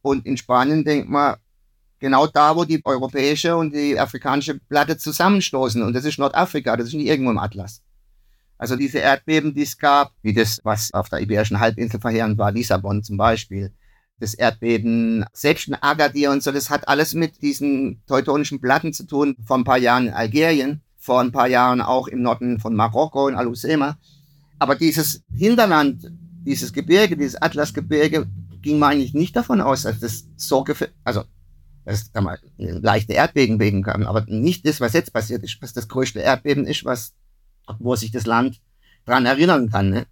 und 0.00 0.24
in 0.24 0.38
Spanien 0.38 0.82
denkt 0.82 1.10
man 1.10 1.36
genau 1.98 2.26
da, 2.26 2.56
wo 2.56 2.64
die 2.64 2.80
europäische 2.84 3.56
und 3.56 3.74
die 3.74 3.98
afrikanische 3.98 4.58
Platte 4.58 4.96
zusammenstoßen. 4.96 5.82
Und 5.82 5.92
das 5.94 6.04
ist 6.04 6.18
Nordafrika, 6.18 6.76
das 6.76 6.88
ist 6.88 6.94
nicht 6.94 7.06
irgendwo 7.06 7.30
im 7.30 7.38
Atlas. 7.38 7.82
Also 8.58 8.74
diese 8.74 8.98
Erdbeben, 8.98 9.54
die 9.54 9.62
es 9.62 9.78
gab, 9.78 10.12
wie 10.22 10.32
das, 10.32 10.60
was 10.64 10.92
auf 10.92 11.08
der 11.08 11.20
Iberischen 11.20 11.60
Halbinsel 11.60 12.00
verheerend 12.00 12.38
war, 12.38 12.50
Lissabon 12.50 13.04
zum 13.04 13.16
Beispiel, 13.16 13.72
das 14.18 14.34
Erdbeben, 14.34 15.24
selbst 15.32 15.68
in 15.68 15.74
Agadir 15.74 16.32
und 16.32 16.42
so, 16.42 16.50
das 16.50 16.70
hat 16.70 16.88
alles 16.88 17.14
mit 17.14 17.40
diesen 17.40 18.02
teutonischen 18.06 18.60
Platten 18.60 18.92
zu 18.92 19.06
tun. 19.06 19.36
Vor 19.44 19.56
ein 19.56 19.64
paar 19.64 19.78
Jahren 19.78 20.08
in 20.08 20.12
Algerien, 20.12 20.82
vor 20.98 21.20
ein 21.20 21.30
paar 21.30 21.46
Jahren 21.46 21.80
auch 21.80 22.08
im 22.08 22.22
Norden 22.22 22.58
von 22.58 22.74
Marokko, 22.74 23.28
in 23.28 23.36
Al-Usema. 23.36 23.96
Aber 24.58 24.74
dieses 24.74 25.22
Hinterland, 25.32 26.10
dieses 26.44 26.72
Gebirge, 26.72 27.16
dieses 27.16 27.40
Atlasgebirge, 27.40 28.26
ging 28.60 28.80
man 28.80 28.92
eigentlich 28.92 29.14
nicht 29.14 29.36
davon 29.36 29.60
aus, 29.60 29.82
dass 29.82 30.00
das 30.00 30.26
so 30.36 30.64
also 31.04 31.22
dass 31.88 32.12
da 32.12 32.20
mal 32.20 32.38
leichte 32.58 33.14
Erdbeben 33.14 33.58
wegen 33.58 33.82
kann, 33.82 34.04
aber 34.04 34.26
nicht 34.28 34.66
das, 34.66 34.78
was 34.80 34.92
jetzt 34.92 35.10
passiert 35.12 35.42
ist, 35.42 35.62
was 35.62 35.72
das 35.72 35.88
größte 35.88 36.20
Erdbeben 36.20 36.66
ist, 36.66 36.84
was, 36.84 37.14
wo 37.78 37.96
sich 37.96 38.10
das 38.10 38.26
Land 38.26 38.60
dran 39.06 39.24
erinnern 39.24 39.70
kann. 39.70 39.88
Ne? 39.88 40.06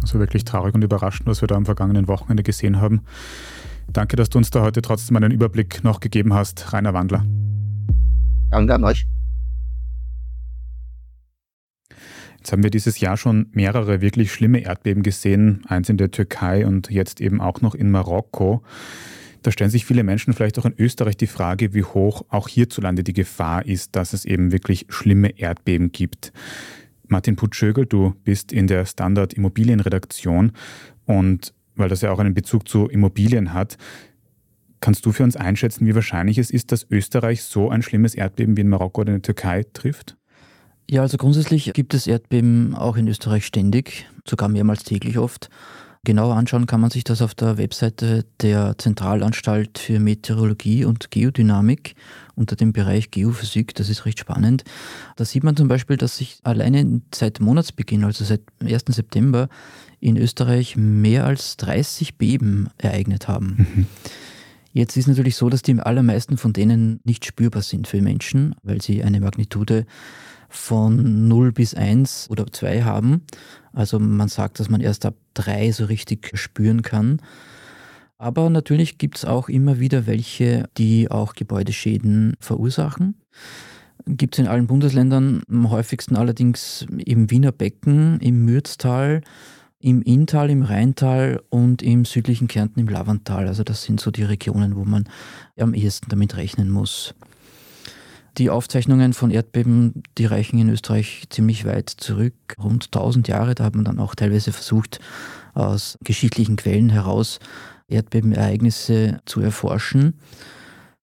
Also 0.00 0.18
wirklich 0.18 0.44
traurig 0.44 0.74
und 0.74 0.82
überraschend, 0.82 1.28
was 1.28 1.42
wir 1.42 1.46
da 1.46 1.54
am 1.54 1.66
vergangenen 1.66 2.08
Wochenende 2.08 2.42
gesehen 2.42 2.80
haben. 2.80 3.02
Danke, 3.92 4.16
dass 4.16 4.30
du 4.30 4.38
uns 4.38 4.50
da 4.50 4.62
heute 4.62 4.82
trotzdem 4.82 5.16
einen 5.16 5.30
Überblick 5.30 5.84
noch 5.84 6.00
gegeben 6.00 6.34
hast, 6.34 6.72
Rainer 6.72 6.92
Wandler. 6.92 7.24
Danke 8.50 8.74
an 8.74 8.82
euch. 8.82 9.06
Jetzt 12.40 12.52
haben 12.52 12.62
wir 12.62 12.70
dieses 12.70 13.00
Jahr 13.00 13.18
schon 13.18 13.50
mehrere 13.52 14.00
wirklich 14.00 14.32
schlimme 14.32 14.60
Erdbeben 14.60 15.02
gesehen, 15.02 15.62
eins 15.68 15.90
in 15.90 15.98
der 15.98 16.10
Türkei 16.10 16.66
und 16.66 16.90
jetzt 16.90 17.20
eben 17.20 17.38
auch 17.38 17.60
noch 17.60 17.74
in 17.74 17.90
Marokko. 17.90 18.62
Da 19.42 19.52
stellen 19.52 19.68
sich 19.68 19.84
viele 19.84 20.04
Menschen 20.04 20.32
vielleicht 20.32 20.58
auch 20.58 20.64
in 20.64 20.72
Österreich 20.78 21.18
die 21.18 21.26
Frage, 21.26 21.74
wie 21.74 21.84
hoch 21.84 22.22
auch 22.30 22.48
hierzulande 22.48 23.04
die 23.04 23.12
Gefahr 23.12 23.66
ist, 23.66 23.94
dass 23.94 24.14
es 24.14 24.24
eben 24.24 24.52
wirklich 24.52 24.86
schlimme 24.88 25.38
Erdbeben 25.38 25.92
gibt. 25.92 26.32
Martin 27.08 27.36
Putschögel, 27.36 27.84
du 27.84 28.14
bist 28.24 28.52
in 28.52 28.66
der 28.66 28.86
Standard 28.86 29.34
Immobilienredaktion 29.34 30.52
und 31.04 31.52
weil 31.74 31.90
das 31.90 32.00
ja 32.00 32.10
auch 32.10 32.20
einen 32.20 32.34
Bezug 32.34 32.68
zu 32.68 32.88
Immobilien 32.88 33.52
hat, 33.52 33.76
Kannst 34.80 35.04
du 35.04 35.12
für 35.12 35.24
uns 35.24 35.36
einschätzen, 35.36 35.86
wie 35.86 35.94
wahrscheinlich 35.94 36.38
es 36.38 36.50
ist, 36.50 36.72
dass 36.72 36.86
Österreich 36.90 37.42
so 37.42 37.68
ein 37.68 37.82
schlimmes 37.82 38.14
Erdbeben 38.14 38.56
wie 38.56 38.62
in 38.62 38.70
Marokko 38.70 39.02
oder 39.02 39.10
in 39.10 39.16
der 39.16 39.34
Türkei 39.34 39.66
trifft? 39.74 40.16
Ja, 40.90 41.02
also 41.02 41.18
grundsätzlich 41.18 41.72
gibt 41.72 41.94
es 41.94 42.08
Erdbeben 42.08 42.74
auch 42.74 42.96
in 42.96 43.06
Österreich 43.06 43.46
ständig, 43.46 44.08
sogar 44.26 44.48
mehrmals 44.48 44.82
täglich 44.82 45.18
oft. 45.18 45.48
Genauer 46.02 46.34
anschauen 46.34 46.66
kann 46.66 46.80
man 46.80 46.90
sich 46.90 47.04
das 47.04 47.22
auf 47.22 47.32
der 47.32 47.58
Webseite 47.58 48.24
der 48.40 48.76
Zentralanstalt 48.76 49.78
für 49.78 50.00
Meteorologie 50.00 50.84
und 50.84 51.12
Geodynamik 51.12 51.94
unter 52.34 52.56
dem 52.56 52.72
Bereich 52.72 53.12
Geophysik. 53.12 53.72
Das 53.76 53.88
ist 53.88 54.04
recht 54.04 54.18
spannend. 54.18 54.64
Da 55.14 55.24
sieht 55.24 55.44
man 55.44 55.54
zum 55.54 55.68
Beispiel, 55.68 55.96
dass 55.96 56.16
sich 56.16 56.40
alleine 56.42 57.02
seit 57.14 57.38
Monatsbeginn, 57.38 58.02
also 58.02 58.24
seit 58.24 58.40
1. 58.60 58.86
September, 58.88 59.48
in 60.00 60.16
Österreich 60.16 60.74
mehr 60.76 61.24
als 61.24 61.56
30 61.58 62.18
Beben 62.18 62.68
ereignet 62.78 63.28
haben. 63.28 63.68
Mhm. 63.76 63.86
Jetzt 64.72 64.96
ist 64.96 65.06
natürlich 65.06 65.36
so, 65.36 65.48
dass 65.50 65.62
die 65.62 65.78
allermeisten 65.78 66.36
von 66.36 66.52
denen 66.52 66.98
nicht 67.04 67.24
spürbar 67.24 67.62
sind 67.62 67.86
für 67.86 68.02
Menschen, 68.02 68.56
weil 68.64 68.82
sie 68.82 69.04
eine 69.04 69.20
Magnitude 69.20 69.86
von 70.50 71.28
0 71.28 71.52
bis 71.52 71.74
1 71.74 72.28
oder 72.30 72.46
2 72.46 72.82
haben. 72.82 73.22
Also 73.72 73.98
man 73.98 74.28
sagt, 74.28 74.60
dass 74.60 74.68
man 74.68 74.80
erst 74.80 75.06
ab 75.06 75.14
3 75.34 75.72
so 75.72 75.86
richtig 75.86 76.32
spüren 76.34 76.82
kann. 76.82 77.22
Aber 78.18 78.50
natürlich 78.50 78.98
gibt 78.98 79.16
es 79.16 79.24
auch 79.24 79.48
immer 79.48 79.80
wieder 79.80 80.06
welche, 80.06 80.68
die 80.76 81.10
auch 81.10 81.32
Gebäudeschäden 81.32 82.34
verursachen. 82.38 83.14
Gibt 84.06 84.34
es 84.34 84.40
in 84.40 84.46
allen 84.46 84.66
Bundesländern, 84.66 85.42
am 85.48 85.70
häufigsten 85.70 86.16
allerdings 86.16 86.84
im 86.98 87.30
Wiener 87.30 87.52
Becken, 87.52 88.18
im 88.20 88.44
Mürztal, 88.44 89.22
im 89.78 90.02
Inntal, 90.02 90.50
im 90.50 90.62
Rheintal 90.62 91.40
und 91.48 91.82
im 91.82 92.04
südlichen 92.04 92.48
Kärnten 92.48 92.80
im 92.80 92.88
Lavanttal. 92.88 93.48
Also 93.48 93.64
das 93.64 93.84
sind 93.84 94.00
so 94.00 94.10
die 94.10 94.24
Regionen, 94.24 94.76
wo 94.76 94.84
man 94.84 95.08
am 95.58 95.72
ehesten 95.72 96.10
damit 96.10 96.36
rechnen 96.36 96.70
muss. 96.70 97.14
Die 98.40 98.48
Aufzeichnungen 98.48 99.12
von 99.12 99.30
Erdbeben, 99.30 100.02
die 100.16 100.24
reichen 100.24 100.58
in 100.58 100.70
Österreich 100.70 101.24
ziemlich 101.28 101.66
weit 101.66 101.90
zurück, 101.90 102.32
rund 102.58 102.86
1000 102.86 103.28
Jahre. 103.28 103.54
Da 103.54 103.64
hat 103.64 103.74
man 103.74 103.84
dann 103.84 103.98
auch 103.98 104.14
teilweise 104.14 104.50
versucht, 104.50 104.98
aus 105.52 105.98
geschichtlichen 106.04 106.56
Quellen 106.56 106.88
heraus 106.88 107.38
Erdbebenereignisse 107.88 109.20
zu 109.26 109.42
erforschen. 109.42 110.14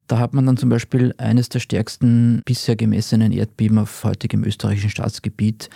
Da 0.08 0.17
hat 0.17 0.34
man 0.34 0.47
dann 0.47 0.58
zum 0.58 0.69
Beispiel 0.69 1.13
eines 1.19 1.47
der 1.50 1.60
stärksten 1.60 2.41
bisher 2.43 2.76
gemessenen 2.76 3.32
Erdbeben 3.32 3.78
auf 3.78 4.04
heutigem 4.04 4.43
österreichischen 4.43 4.89
Staatsgebiet 4.89 5.69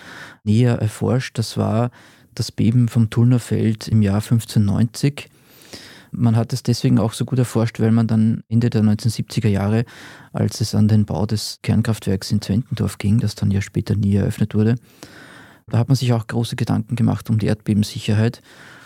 näher 0.43 0.79
erforscht. 0.79 1.37
Das 1.37 1.57
war 1.57 1.91
das 2.33 2.51
Beben 2.51 2.87
vom 2.87 3.11
Tullnerfeld 3.11 3.87
im 3.87 4.01
Jahr 4.01 4.15
1590. 4.15 5.29
Man 6.11 6.35
hat 6.35 6.53
es 6.53 6.63
deswegen 6.63 6.99
auch 6.99 7.13
so 7.13 7.25
gut 7.25 7.39
erforscht, 7.39 7.79
weil 7.79 7.91
man 7.91 8.07
dann 8.07 8.43
Ende 8.49 8.69
der 8.69 8.83
1970er 8.83 9.47
Jahre, 9.47 9.85
als 10.33 10.61
es 10.61 10.75
an 10.75 10.87
den 10.87 11.05
Bau 11.05 11.25
des 11.25 11.59
Kernkraftwerks 11.63 12.31
in 12.31 12.41
Zwentendorf 12.41 12.97
ging, 12.97 13.19
das 13.19 13.35
dann 13.35 13.51
ja 13.51 13.61
später 13.61 13.95
nie 13.95 14.15
eröffnet 14.15 14.53
wurde, 14.53 14.75
da 15.67 15.77
hat 15.77 15.87
man 15.87 15.95
sich 15.95 16.11
auch 16.11 16.27
große 16.27 16.55
Gedanken 16.57 16.95
gemacht 16.95 17.29
um 17.29 17.39
die 17.39 17.45
Erdbebensicherheit 17.47 18.41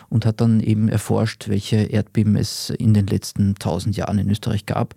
und 0.08 0.24
hat 0.24 0.40
dann 0.40 0.60
eben 0.60 0.88
erforscht, 0.88 1.48
welche 1.48 1.76
Erdbeben 1.76 2.36
es 2.36 2.70
in 2.70 2.94
den 2.94 3.06
letzten 3.06 3.56
tausend 3.56 3.96
Jahren 3.96 4.18
in 4.18 4.30
Österreich 4.30 4.66
gab. 4.66 4.94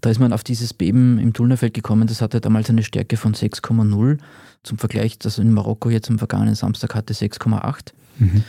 Da 0.00 0.10
ist 0.10 0.20
man 0.20 0.32
auf 0.32 0.44
dieses 0.44 0.74
Beben 0.74 1.18
im 1.18 1.32
Tullnerfeld 1.32 1.74
gekommen, 1.74 2.06
das 2.06 2.20
hatte 2.20 2.40
damals 2.40 2.68
eine 2.70 2.82
Stärke 2.82 3.16
von 3.16 3.34
6,0. 3.34 4.18
Zum 4.62 4.78
Vergleich, 4.78 5.18
das 5.18 5.38
in 5.38 5.52
Marokko 5.52 5.90
jetzt 5.90 6.10
am 6.10 6.18
vergangenen 6.18 6.54
Samstag 6.54 6.94
hatte 6.94 7.14
6,8. 7.14 7.92
Mhm. 8.18 8.44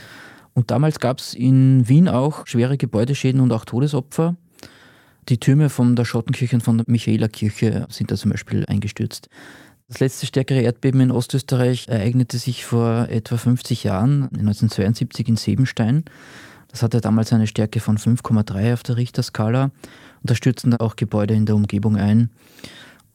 Und 0.56 0.72
damals 0.72 1.00
gab 1.00 1.20
es 1.20 1.34
in 1.34 1.88
Wien 1.88 2.08
auch 2.08 2.48
schwere 2.48 2.78
Gebäudeschäden 2.78 3.42
und 3.42 3.52
auch 3.52 3.66
Todesopfer. 3.66 4.36
Die 5.28 5.38
Türme 5.38 5.70
von 5.70 5.96
der 5.96 6.06
Schottenkirche 6.06 6.56
und 6.56 6.62
von 6.62 6.78
der 6.78 6.86
Michaelerkirche 6.88 7.86
sind 7.90 8.10
da 8.10 8.16
zum 8.16 8.32
Beispiel 8.32 8.66
eingestürzt. 8.66 9.30
Das 9.88 10.00
letzte 10.00 10.26
stärkere 10.26 10.62
Erdbeben 10.62 11.02
in 11.02 11.12
Ostösterreich 11.12 11.90
ereignete 11.90 12.38
sich 12.40 12.66
vor 12.66 13.08
etwa 13.10 13.38
50 13.38 13.84
Jahren, 13.84 14.24
1972 14.24 15.28
in 15.28 15.36
Sebenstein. 15.36 16.06
Das 16.70 16.82
hatte 16.84 17.02
damals 17.02 17.34
eine 17.34 17.48
Stärke 17.48 17.80
von 17.80 17.98
5,3 17.98 18.74
auf 18.74 18.84
der 18.84 18.98
Richterskala 18.98 19.66
und 19.66 19.72
da 20.22 20.36
stürzten 20.36 20.76
auch 20.76 20.96
Gebäude 20.96 21.34
in 21.36 21.46
der 21.46 21.56
Umgebung 21.56 21.98
ein. 21.98 22.30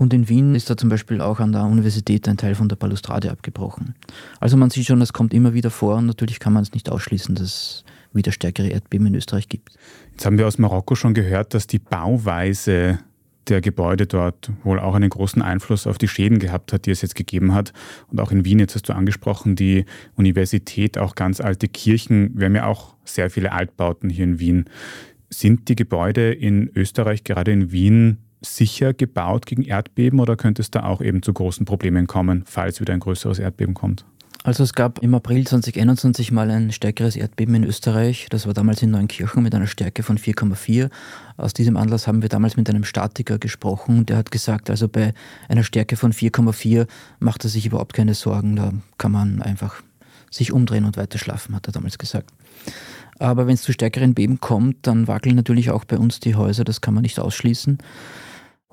Und 0.01 0.15
in 0.15 0.31
Wien 0.31 0.55
ist 0.55 0.71
da 0.71 0.79
zum 0.79 0.89
Beispiel 0.89 1.21
auch 1.21 1.41
an 1.41 1.53
der 1.53 1.65
Universität 1.65 2.27
ein 2.27 2.39
Teil 2.39 2.55
von 2.55 2.71
der 2.71 2.77
Balustrade 2.77 3.31
abgebrochen. 3.31 3.95
Also 4.41 4.57
man 4.57 4.71
sieht 4.71 4.87
schon, 4.87 5.03
es 5.03 5.13
kommt 5.13 5.35
immer 5.35 5.53
wieder 5.53 5.69
vor 5.69 5.97
und 5.97 6.07
natürlich 6.07 6.41
kann 6.41 6.55
man 6.55 6.63
es 6.63 6.73
nicht 6.73 6.89
ausschließen, 6.89 7.35
dass 7.35 7.45
es 7.45 7.85
wieder 8.15 8.33
stärkere 8.33 8.69
Erdbeben 8.69 9.09
in 9.09 9.15
Österreich 9.15 9.51
gibt. 9.51 9.77
Jetzt 10.13 10.25
haben 10.25 10.39
wir 10.39 10.47
aus 10.47 10.57
Marokko 10.57 10.95
schon 10.95 11.13
gehört, 11.13 11.53
dass 11.53 11.67
die 11.67 11.79
Bauweise 11.79 13.01
der 13.49 13.61
Gebäude 13.61 14.07
dort 14.07 14.51
wohl 14.65 14.81
auch 14.81 14.95
einen 14.95 15.11
großen 15.11 15.43
Einfluss 15.43 15.87
auf 15.87 15.99
die 15.99 16.09
Schäden 16.09 16.39
gehabt 16.39 16.73
hat, 16.73 16.87
die 16.87 16.93
es 16.93 17.03
jetzt 17.03 17.15
gegeben 17.15 17.53
hat. 17.53 17.75
Und 18.09 18.23
auch 18.23 18.33
in 18.33 18.47
Wien, 18.47 18.59
jetzt 18.59 18.75
hast 18.77 18.89
du 18.89 18.95
angesprochen, 18.95 19.55
die 19.55 19.85
Universität, 20.17 20.97
auch 20.97 21.15
ganz 21.15 21.43
alte 21.43 21.69
Kirchen. 21.69 22.31
Wir 22.39 22.47
haben 22.47 22.57
ja 22.57 22.65
auch 22.65 22.95
sehr 23.05 23.29
viele 23.29 23.53
Altbauten 23.53 24.09
hier 24.09 24.25
in 24.25 24.39
Wien. 24.39 24.65
Sind 25.29 25.69
die 25.69 25.77
Gebäude 25.77 26.33
in 26.33 26.71
Österreich, 26.75 27.23
gerade 27.23 27.53
in 27.53 27.71
Wien, 27.71 28.17
sicher 28.41 28.95
gebaut 28.95 29.47
gegen 29.47 29.63
Erdbeben 29.63 30.21
oder 30.21 30.37
könnte 30.37 30.63
es 30.63 30.71
da 30.71 30.85
auch 30.85 31.01
eben 31.01 31.23
zu 31.23 31.33
großen 31.33 31.67
Problemen 31.67 32.07
kommen, 32.07 32.45
falls 32.47 32.81
wieder 32.81 32.95
ein 32.95 33.01
größeres 33.01 33.39
Erdbeben 33.39 33.75
kommt? 33.75 34.05
Also 34.43 34.63
es 34.63 34.73
gab 34.73 35.01
im 35.03 35.15
April 35.15 35.47
2021 35.47 36.33
mal 36.33 36.51
ein 36.51 36.73
stärkeres 36.73 37.15
Erdbeben 37.15 37.57
in 37.57 37.65
Österreich. 37.65 38.27
Das 38.31 38.47
war 38.47 38.55
damals 38.55 38.83
in 38.83 38.91
Neunkirchen 38.91 39.43
mit 39.43 39.55
einer 39.55 39.67
Stärke 39.67 40.03
von 40.03 40.17
4,4. 40.17 40.89
Aus 41.37 41.53
diesem 41.53 41.77
Anlass 41.77 42.07
haben 42.07 42.23
wir 42.23 42.31
damals 42.31 42.57
mit 42.57 42.71
einem 42.71 42.85
Statiker 42.85 43.39
gesprochen. 43.39 44.07
Der 44.07 44.17
hat 44.17 44.31
gesagt, 44.31 44.71
also 44.71 44.89
bei 44.89 45.13
einer 45.49 45.63
Stärke 45.63 45.97
von 45.97 46.15
4,4 46.15 46.87
macht 47.19 47.45
er 47.45 47.51
sich 47.51 47.67
überhaupt 47.67 47.93
keine 47.93 48.15
Sorgen. 48.15 48.57
Da 48.57 48.73
kann 48.97 49.13
man 49.13 49.43
einfach 49.43 49.83
sich 50.31 50.53
umdrehen 50.53 50.87
und 50.87 50.97
weiter 50.97 51.19
schlafen, 51.19 51.55
hat 51.55 51.67
er 51.67 51.73
damals 51.73 51.99
gesagt. 51.99 52.31
Aber 53.19 53.47
wenn 53.47 53.55
es 53.55 53.63
zu 53.63 53.73
stärkeren 53.75 54.15
Beben 54.15 54.41
kommt, 54.41 54.87
dann 54.87 55.07
wackeln 55.07 55.37
natürlich 55.37 55.71
auch 55.71 55.85
bei 55.85 55.99
uns 55.99 56.19
die 56.21 56.35
Häuser. 56.35 56.65
Das 56.65 56.81
kann 56.81 56.95
man 56.95 57.03
nicht 57.03 57.21
ausschließen. 57.21 57.77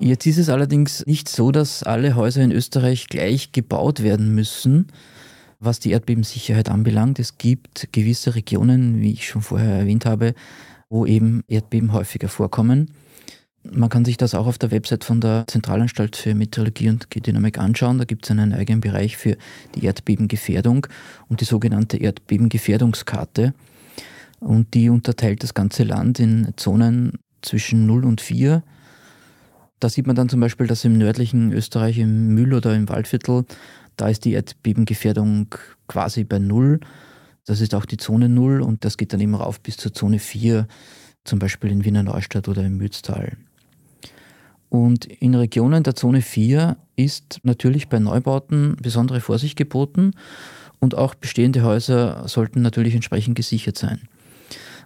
Jetzt 0.00 0.26
ist 0.26 0.38
es 0.38 0.48
allerdings 0.48 1.04
nicht 1.06 1.28
so, 1.28 1.50
dass 1.50 1.82
alle 1.82 2.14
Häuser 2.14 2.42
in 2.42 2.52
Österreich 2.52 3.08
gleich 3.08 3.50
gebaut 3.50 4.00
werden 4.00 4.32
müssen, 4.32 4.86
was 5.58 5.80
die 5.80 5.90
Erdbebensicherheit 5.90 6.70
anbelangt. 6.70 7.18
Es 7.18 7.36
gibt 7.36 7.88
gewisse 7.90 8.36
Regionen, 8.36 9.00
wie 9.00 9.12
ich 9.12 9.26
schon 9.26 9.42
vorher 9.42 9.74
erwähnt 9.74 10.06
habe, 10.06 10.34
wo 10.88 11.04
eben 11.04 11.42
Erdbeben 11.48 11.92
häufiger 11.92 12.28
vorkommen. 12.28 12.92
Man 13.64 13.88
kann 13.88 14.04
sich 14.04 14.16
das 14.16 14.36
auch 14.36 14.46
auf 14.46 14.56
der 14.56 14.70
Website 14.70 15.02
von 15.02 15.20
der 15.20 15.44
Zentralanstalt 15.48 16.14
für 16.14 16.32
Meteorologie 16.32 16.90
und 16.90 17.10
Geodynamik 17.10 17.58
anschauen. 17.58 17.98
Da 17.98 18.04
gibt 18.04 18.24
es 18.24 18.30
einen 18.30 18.52
eigenen 18.52 18.80
Bereich 18.80 19.16
für 19.16 19.36
die 19.74 19.84
Erdbebengefährdung 19.84 20.86
und 21.28 21.40
die 21.40 21.44
sogenannte 21.44 21.96
Erdbebengefährdungskarte. 21.96 23.52
Und 24.38 24.74
die 24.74 24.90
unterteilt 24.90 25.42
das 25.42 25.54
ganze 25.54 25.82
Land 25.82 26.20
in 26.20 26.52
Zonen 26.54 27.18
zwischen 27.42 27.86
0 27.86 28.04
und 28.04 28.20
4 28.20 28.62
da 29.80 29.88
sieht 29.88 30.06
man 30.06 30.16
dann 30.16 30.28
zum 30.28 30.40
Beispiel, 30.40 30.66
dass 30.66 30.84
im 30.84 30.98
nördlichen 30.98 31.52
Österreich, 31.52 31.98
im 31.98 32.28
Mühl 32.34 32.54
oder 32.54 32.74
im 32.74 32.88
Waldviertel, 32.88 33.44
da 33.96 34.08
ist 34.08 34.24
die 34.24 34.32
Erdbebengefährdung 34.32 35.54
quasi 35.86 36.24
bei 36.24 36.38
Null. 36.38 36.80
Das 37.46 37.60
ist 37.60 37.74
auch 37.74 37.84
die 37.84 37.96
Zone 37.96 38.28
Null 38.28 38.60
und 38.60 38.84
das 38.84 38.96
geht 38.96 39.12
dann 39.12 39.20
immer 39.20 39.38
rauf 39.38 39.60
bis 39.60 39.76
zur 39.76 39.92
Zone 39.92 40.18
4, 40.18 40.66
zum 41.24 41.38
Beispiel 41.38 41.70
in 41.70 41.84
Wiener 41.84 42.02
Neustadt 42.02 42.48
oder 42.48 42.64
im 42.64 42.76
Mütztal. 42.76 43.36
Und 44.68 45.06
in 45.06 45.34
Regionen 45.34 45.82
der 45.82 45.94
Zone 45.94 46.20
4 46.20 46.76
ist 46.96 47.40
natürlich 47.42 47.88
bei 47.88 47.98
Neubauten 47.98 48.76
besondere 48.82 49.20
Vorsicht 49.20 49.56
geboten 49.56 50.12
und 50.78 50.94
auch 50.94 51.14
bestehende 51.14 51.62
Häuser 51.62 52.28
sollten 52.28 52.62
natürlich 52.62 52.94
entsprechend 52.94 53.34
gesichert 53.34 53.78
sein. 53.78 54.02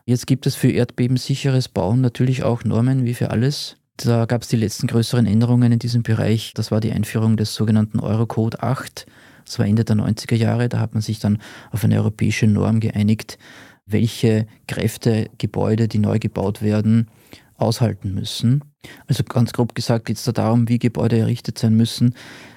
Jetzt 0.05 0.27
gibt 0.27 0.47
es 0.47 0.55
für 0.55 0.71
erdbebensicheres 0.71 1.69
Bauen 1.69 2.01
natürlich 2.01 2.43
auch 2.43 2.65
Normen 2.65 3.05
wie 3.05 3.15
für 3.15 3.31
alles. 3.31 3.77
Da 3.97 4.25
gab 4.25 4.43
es 4.43 4.49
die 4.49 4.57
letzten 4.57 4.87
größeren 4.87 5.27
Änderungen 5.27 5.73
in 5.73 5.79
diesem 5.79 6.03
Bereich. 6.03 6.55
Das 6.55 6.71
war 6.71 6.81
die 6.81 6.93
Einführung 6.93 7.37
des 7.37 7.55
sogenannten 7.55 8.01
Eurocode 8.01 8.63
8. 8.63 9.07
Das 9.45 9.59
war 9.59 9.67
Ende 9.67 9.85
der 9.85 9.97
90er 9.97 10.35
Jahre. 10.35 10.69
Da 10.69 10.79
hat 10.79 10.95
man 10.95 11.03
sich 11.03 11.19
dann 11.19 11.39
auf 11.71 11.85
eine 11.85 11.97
europäische 11.97 12.47
Norm 12.47 12.81
geeinigt, 12.81 13.39
welche 13.87 14.47
Kräfte 14.67 15.29
Gebäude, 15.39 15.89
die 15.89 15.99
neu 15.99 16.19
gebaut 16.19 16.63
werden, 16.63 17.09
aushalten 17.57 18.15
müssen. 18.15 18.65
Also 19.07 19.25
ganz 19.25 19.53
grob 19.53 19.75
gesagt 19.75 20.07
geht 20.07 20.17
es 20.17 20.25
da 20.25 20.33
darum, 20.33 20.69
wie 20.69 20.79
Gebäude 20.79 21.19
errichtet 21.19 21.59
sein 21.59 21.75
müssen, 21.75 22.15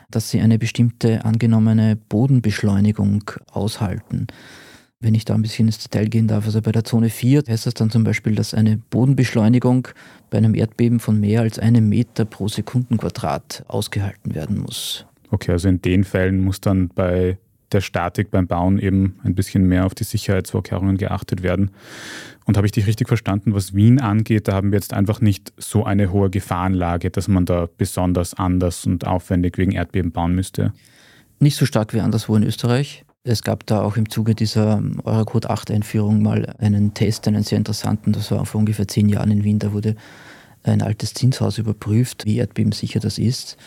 dass 0.10 0.30
sie 0.30 0.42
eine 0.42 0.58
bestimmte 0.58 1.26
angenommene 1.26 1.96
Bodenbeschleunigung 1.96 3.30
aushalten. 3.52 4.28
Wenn 5.06 5.14
ich 5.14 5.24
da 5.24 5.36
ein 5.36 5.44
bisschen 5.44 5.68
ins 5.68 5.78
Detail 5.78 6.08
gehen 6.08 6.28
darf, 6.28 6.46
also 6.46 6.64
bei 6.64 6.72
der 6.72 6.84
Zone 6.84 7.12
4 7.12 7.44
heißt 7.48 7.68
das 7.68 7.76
dann 7.76 7.92
zum 7.92 8.04
Beispiel, 8.04 8.34
dass 8.34 8.56
eine 8.56 8.78
Bodenbeschleunigung 8.90 9.88
bei 10.32 10.40
einem 10.40 10.56
Erdbeben 10.56 11.00
von 11.00 11.20
mehr 11.20 11.42
als 11.42 11.60
einem 11.60 11.90
Meter 11.90 12.26
pro 12.26 12.48
Sekundenquadrat 12.48 13.66
ausgehalten 13.68 14.34
werden 14.34 14.58
muss. 14.58 15.06
Okay, 15.30 15.52
also 15.52 15.68
in 15.70 15.80
den 15.80 16.06
Fällen 16.06 16.44
muss 16.44 16.60
dann 16.60 16.88
bei 16.88 17.38
der 17.72 17.82
Statik 17.82 18.32
beim 18.32 18.48
Bauen 18.48 18.80
eben 18.80 19.20
ein 19.24 19.36
bisschen 19.36 19.68
mehr 19.68 19.86
auf 19.86 19.94
die 19.94 20.06
Sicherheitsvorkehrungen 20.06 20.98
geachtet 20.98 21.44
werden. 21.44 21.70
Und 22.46 22.58
habe 22.58 22.66
ich 22.66 22.72
dich 22.72 22.88
richtig 22.88 23.08
verstanden, 23.08 23.54
was 23.54 23.76
Wien 23.76 24.02
angeht, 24.02 24.48
da 24.48 24.54
haben 24.54 24.72
wir 24.72 24.80
jetzt 24.80 24.92
einfach 24.92 25.22
nicht 25.22 25.54
so 25.58 25.84
eine 25.84 26.12
hohe 26.12 26.32
Gefahrenlage, 26.32 27.12
dass 27.12 27.28
man 27.28 27.46
da 27.46 27.70
besonders 27.78 28.34
anders 28.34 28.88
und 28.88 29.06
aufwendig 29.06 29.60
wegen 29.60 29.74
Erdbeben 29.74 30.12
bauen 30.12 30.34
müsste? 30.34 30.74
Nicht 31.40 31.58
so 31.58 31.68
stark 31.68 31.94
wie 31.94 32.00
anderswo 32.00 32.36
in 32.36 32.42
Österreich. 32.42 33.06
Es 33.28 33.42
gab 33.42 33.66
da 33.66 33.82
auch 33.82 33.98
im 33.98 34.08
Zuge 34.08 34.36
dieser 34.36 34.84
Eurocode 35.04 35.50
8 35.50 35.72
Einführung 35.72 36.22
mal 36.22 36.54
einen 36.60 36.94
Test, 36.94 37.28
einen 37.28 37.42
sehr 37.42 37.58
interessanten, 37.58 38.12
das 38.14 38.30
war 38.30 38.46
vor 38.46 38.60
ungefähr 38.60 38.88
zehn 38.88 39.10
Jahren 39.10 39.32
in 39.32 39.44
Wien, 39.44 39.58
da 39.58 39.74
wurde 39.74 39.96
ein 40.62 40.84
altes 40.84 41.16
Zinshaus 41.16 41.58
überprüft, 41.58 42.26
wie 42.26 42.38
erdbebensicher 42.38 43.00
das 43.00 43.18
ist. 43.18 43.58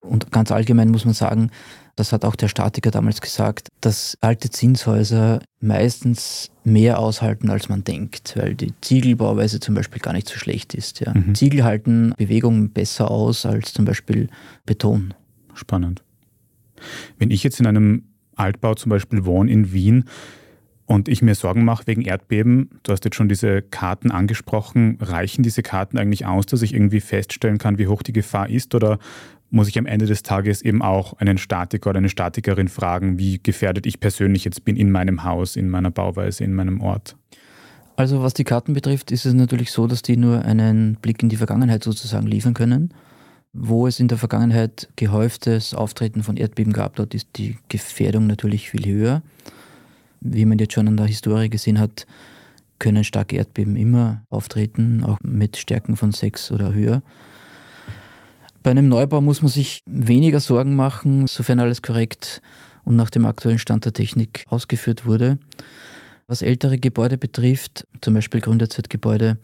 Und 0.00 0.30
ganz 0.30 0.52
allgemein 0.52 0.90
muss 0.90 1.04
man 1.04 1.14
sagen, 1.14 1.50
das 1.96 2.12
hat 2.12 2.24
auch 2.24 2.36
der 2.36 2.46
Statiker 2.46 2.92
damals 2.92 3.20
gesagt, 3.20 3.68
dass 3.80 4.16
alte 4.20 4.50
Zinshäuser 4.50 5.40
meistens 5.60 6.50
mehr 6.62 7.00
aushalten, 7.00 7.50
als 7.50 7.68
man 7.68 7.82
denkt, 7.82 8.36
weil 8.36 8.54
die 8.54 8.72
Ziegelbauweise 8.82 9.58
zum 9.58 9.74
Beispiel 9.74 10.00
gar 10.00 10.12
nicht 10.12 10.28
so 10.28 10.36
schlecht 10.36 10.74
ist. 10.74 11.00
Ja. 11.00 11.12
Mhm. 11.12 11.34
Ziegel 11.34 11.64
halten 11.64 12.14
Bewegung 12.16 12.70
besser 12.70 13.10
aus 13.10 13.46
als 13.46 13.72
zum 13.72 13.84
Beispiel 13.84 14.28
Beton. 14.64 15.12
Spannend. 15.54 16.02
Wenn 17.18 17.30
ich 17.30 17.42
jetzt 17.42 17.58
in 17.58 17.66
einem 17.66 18.04
Altbau 18.42 18.74
zum 18.74 18.90
Beispiel 18.90 19.24
wohne 19.24 19.50
in 19.50 19.72
Wien 19.72 20.04
und 20.86 21.08
ich 21.08 21.22
mir 21.22 21.34
Sorgen 21.34 21.64
mache 21.64 21.86
wegen 21.86 22.02
Erdbeben, 22.02 22.70
du 22.82 22.92
hast 22.92 23.04
jetzt 23.04 23.16
schon 23.16 23.28
diese 23.28 23.62
Karten 23.62 24.10
angesprochen, 24.10 24.98
reichen 25.00 25.42
diese 25.42 25.62
Karten 25.62 25.96
eigentlich 25.96 26.26
aus, 26.26 26.46
dass 26.46 26.62
ich 26.62 26.74
irgendwie 26.74 27.00
feststellen 27.00 27.58
kann, 27.58 27.78
wie 27.78 27.86
hoch 27.86 28.02
die 28.02 28.12
Gefahr 28.12 28.50
ist 28.50 28.74
oder 28.74 28.98
muss 29.50 29.68
ich 29.68 29.78
am 29.78 29.86
Ende 29.86 30.06
des 30.06 30.22
Tages 30.22 30.62
eben 30.62 30.82
auch 30.82 31.14
einen 31.18 31.38
Statiker 31.38 31.90
oder 31.90 31.98
eine 31.98 32.08
Statikerin 32.08 32.68
fragen, 32.68 33.18
wie 33.18 33.38
gefährdet 33.38 33.86
ich 33.86 34.00
persönlich 34.00 34.44
jetzt 34.44 34.64
bin 34.64 34.76
in 34.76 34.90
meinem 34.90 35.24
Haus, 35.24 35.56
in 35.56 35.68
meiner 35.68 35.90
Bauweise, 35.90 36.42
in 36.42 36.54
meinem 36.54 36.80
Ort. 36.80 37.16
Also 37.96 38.22
was 38.22 38.34
die 38.34 38.44
Karten 38.44 38.72
betrifft, 38.72 39.10
ist 39.10 39.26
es 39.26 39.34
natürlich 39.34 39.70
so, 39.70 39.86
dass 39.86 40.02
die 40.02 40.16
nur 40.16 40.44
einen 40.44 40.96
Blick 40.96 41.22
in 41.22 41.28
die 41.28 41.36
Vergangenheit 41.36 41.84
sozusagen 41.84 42.26
liefern 42.26 42.54
können. 42.54 42.94
Wo 43.52 43.86
es 43.86 44.00
in 44.00 44.08
der 44.08 44.16
Vergangenheit 44.16 44.88
gehäuftes 44.96 45.74
Auftreten 45.74 46.22
von 46.22 46.38
Erdbeben 46.38 46.72
gab, 46.72 46.96
dort 46.96 47.14
ist 47.14 47.28
die 47.36 47.58
Gefährdung 47.68 48.26
natürlich 48.26 48.70
viel 48.70 48.86
höher. 48.86 49.22
Wie 50.20 50.46
man 50.46 50.58
jetzt 50.58 50.72
schon 50.72 50.88
an 50.88 50.96
der 50.96 51.06
Historie 51.06 51.50
gesehen 51.50 51.78
hat, 51.78 52.06
können 52.78 53.04
starke 53.04 53.36
Erdbeben 53.36 53.76
immer 53.76 54.22
auftreten, 54.30 55.04
auch 55.04 55.18
mit 55.22 55.56
Stärken 55.56 55.96
von 55.96 56.12
sechs 56.12 56.50
oder 56.50 56.72
höher. 56.72 57.02
Bei 58.62 58.70
einem 58.70 58.88
Neubau 58.88 59.20
muss 59.20 59.42
man 59.42 59.50
sich 59.50 59.82
weniger 59.86 60.40
Sorgen 60.40 60.74
machen, 60.74 61.26
sofern 61.26 61.60
alles 61.60 61.82
korrekt 61.82 62.40
und 62.84 62.96
nach 62.96 63.10
dem 63.10 63.26
aktuellen 63.26 63.58
Stand 63.58 63.84
der 63.84 63.92
Technik 63.92 64.46
ausgeführt 64.48 65.04
wurde. 65.04 65.38
Was 66.26 66.42
ältere 66.42 66.78
Gebäude 66.78 67.18
betrifft, 67.18 67.86
zum 68.00 68.14
Beispiel 68.14 68.40
Gründerzeitgebäude, 68.40 69.36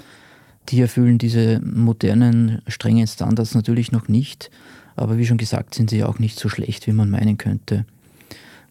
die 0.68 0.80
erfüllen 0.80 1.18
diese 1.18 1.60
modernen, 1.60 2.62
strengen 2.66 3.06
Standards 3.06 3.54
natürlich 3.54 3.92
noch 3.92 4.08
nicht. 4.08 4.50
Aber 4.96 5.18
wie 5.18 5.26
schon 5.26 5.38
gesagt, 5.38 5.74
sind 5.74 5.90
sie 5.90 6.04
auch 6.04 6.18
nicht 6.18 6.38
so 6.38 6.48
schlecht, 6.48 6.86
wie 6.86 6.92
man 6.92 7.10
meinen 7.10 7.38
könnte. 7.38 7.84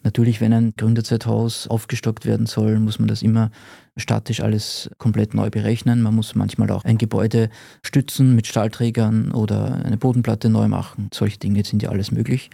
Natürlich, 0.04 0.40
wenn 0.40 0.54
ein 0.54 0.74
Gründerzeithaus 0.78 1.68
aufgestockt 1.68 2.26
werden 2.26 2.46
soll, 2.46 2.80
muss 2.80 3.00
man 3.00 3.08
das 3.08 3.24
immer 3.24 3.52
statisch 3.98 4.42
alles 4.42 4.90
komplett 5.00 5.34
neu 5.34 5.50
berechnen. 5.50 6.02
Man 6.02 6.16
muss 6.16 6.36
manchmal 6.36 6.72
auch 6.72 6.86
ein 6.86 6.98
Gebäude 6.98 7.50
stützen 7.84 8.36
mit 8.36 8.48
Stahlträgern 8.48 9.32
oder 9.32 9.84
eine 9.84 9.98
Bodenplatte 9.98 10.50
neu 10.50 10.68
machen. 10.68 11.10
Solche 11.14 11.40
Dinge 11.40 11.66
sind 11.66 11.82
ja 11.82 11.90
alles 11.90 12.12
möglich. 12.12 12.50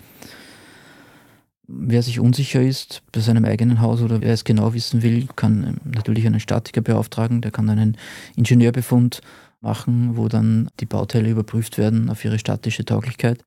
Wer 1.68 2.02
sich 2.04 2.20
unsicher 2.20 2.62
ist 2.62 3.02
bei 3.12 3.22
seinem 3.22 3.46
eigenen 3.46 3.80
Haus 3.80 4.02
oder 4.02 4.22
wer 4.22 4.34
es 4.34 4.44
genau 4.44 4.74
wissen 4.74 5.02
will, 5.02 5.28
kann 5.36 5.80
natürlich 5.86 6.26
einen 6.26 6.42
Statiker 6.42 6.82
beauftragen. 6.82 7.42
Der 7.42 7.52
kann 7.52 7.70
einen 7.70 7.98
Ingenieurbefund 8.36 9.22
machen, 9.62 10.18
wo 10.18 10.28
dann 10.28 10.70
die 10.82 10.86
Bauteile 10.86 11.30
überprüft 11.30 11.78
werden 11.78 12.10
auf 12.10 12.24
ihre 12.26 12.38
statische 12.38 12.84
Tauglichkeit. 12.84 13.44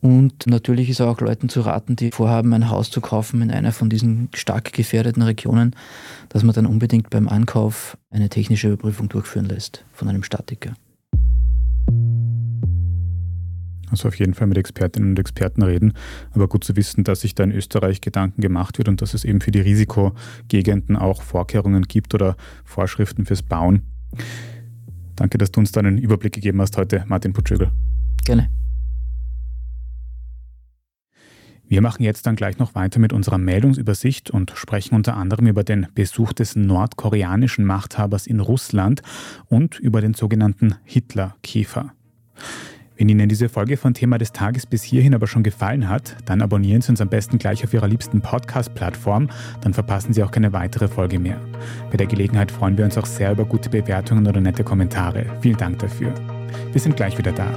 Und 0.00 0.46
natürlich 0.46 0.90
ist 0.90 1.00
auch 1.00 1.20
Leuten 1.20 1.48
zu 1.48 1.62
raten, 1.62 1.96
die 1.96 2.10
vorhaben, 2.10 2.52
ein 2.52 2.68
Haus 2.68 2.90
zu 2.90 3.00
kaufen 3.00 3.40
in 3.40 3.50
einer 3.50 3.72
von 3.72 3.88
diesen 3.88 4.28
stark 4.34 4.72
gefährdeten 4.72 5.22
Regionen, 5.22 5.74
dass 6.28 6.42
man 6.42 6.54
dann 6.54 6.66
unbedingt 6.66 7.08
beim 7.08 7.26
Ankauf 7.26 7.96
eine 8.10 8.28
technische 8.28 8.68
Überprüfung 8.68 9.08
durchführen 9.08 9.46
lässt 9.46 9.84
von 9.92 10.08
einem 10.08 10.22
Statiker. 10.22 10.74
Also 13.90 14.08
auf 14.08 14.16
jeden 14.16 14.34
Fall 14.34 14.46
mit 14.46 14.58
Expertinnen 14.58 15.10
und 15.10 15.18
Experten 15.18 15.62
reden. 15.62 15.92
Aber 16.32 16.48
gut 16.48 16.64
zu 16.64 16.76
wissen, 16.76 17.04
dass 17.04 17.20
sich 17.20 17.34
da 17.34 17.44
in 17.44 17.52
Österreich 17.52 18.00
Gedanken 18.00 18.40
gemacht 18.40 18.78
wird 18.78 18.88
und 18.88 19.02
dass 19.02 19.14
es 19.14 19.24
eben 19.24 19.40
für 19.40 19.50
die 19.50 19.60
Risikogegenden 19.60 20.96
auch 20.96 21.22
Vorkehrungen 21.22 21.82
gibt 21.82 22.14
oder 22.14 22.36
Vorschriften 22.64 23.26
fürs 23.26 23.42
Bauen. 23.42 23.82
Danke, 25.16 25.38
dass 25.38 25.52
du 25.52 25.60
uns 25.60 25.72
da 25.72 25.80
einen 25.80 25.98
Überblick 25.98 26.32
gegeben 26.32 26.60
hast 26.60 26.76
heute, 26.76 27.04
Martin 27.06 27.32
Putschögel. 27.32 27.70
Gerne. 28.24 28.48
Wir 31.66 31.80
machen 31.80 32.02
jetzt 32.02 32.26
dann 32.26 32.36
gleich 32.36 32.58
noch 32.58 32.74
weiter 32.74 33.00
mit 33.00 33.12
unserer 33.12 33.38
Meldungsübersicht 33.38 34.30
und 34.30 34.52
sprechen 34.54 34.94
unter 34.94 35.16
anderem 35.16 35.46
über 35.46 35.64
den 35.64 35.86
Besuch 35.94 36.32
des 36.32 36.56
nordkoreanischen 36.56 37.64
Machthabers 37.64 38.26
in 38.26 38.40
Russland 38.40 39.02
und 39.46 39.78
über 39.78 40.00
den 40.00 40.14
sogenannten 40.14 40.74
Hitler-Käfer. 40.84 41.92
Wenn 42.96 43.08
Ihnen 43.08 43.28
diese 43.28 43.48
Folge 43.48 43.76
von 43.76 43.92
Thema 43.92 44.18
des 44.18 44.30
Tages 44.30 44.66
bis 44.66 44.84
hierhin 44.84 45.16
aber 45.16 45.26
schon 45.26 45.42
gefallen 45.42 45.88
hat, 45.88 46.16
dann 46.26 46.40
abonnieren 46.40 46.80
Sie 46.80 46.90
uns 46.90 47.00
am 47.00 47.08
besten 47.08 47.38
gleich 47.38 47.64
auf 47.64 47.74
Ihrer 47.74 47.88
liebsten 47.88 48.20
Podcast-Plattform, 48.20 49.30
dann 49.62 49.74
verpassen 49.74 50.12
Sie 50.12 50.22
auch 50.22 50.30
keine 50.30 50.52
weitere 50.52 50.86
Folge 50.86 51.18
mehr. 51.18 51.40
Bei 51.90 51.96
der 51.96 52.06
Gelegenheit 52.06 52.52
freuen 52.52 52.78
wir 52.78 52.84
uns 52.84 52.96
auch 52.96 53.06
sehr 53.06 53.32
über 53.32 53.46
gute 53.46 53.68
Bewertungen 53.68 54.28
oder 54.28 54.40
nette 54.40 54.62
Kommentare. 54.62 55.26
Vielen 55.40 55.56
Dank 55.56 55.80
dafür. 55.80 56.14
Wir 56.70 56.80
sind 56.80 56.96
gleich 56.96 57.18
wieder 57.18 57.32
da. 57.32 57.48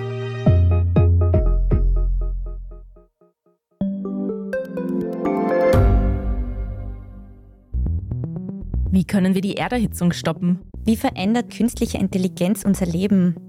Wie 8.90 9.06
können 9.06 9.36
wir 9.36 9.42
die 9.42 9.58
Erderhitzung 9.58 10.14
stoppen? 10.14 10.62
Wie 10.84 10.96
verändert 10.96 11.56
künstliche 11.56 12.00
Intelligenz 12.00 12.66
unser 12.66 12.88
Leben? 12.88 13.36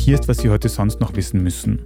Hier 0.00 0.14
ist, 0.14 0.28
was 0.28 0.38
Sie 0.38 0.50
heute 0.50 0.68
sonst 0.68 1.00
noch 1.00 1.14
wissen 1.14 1.42
müssen. 1.42 1.80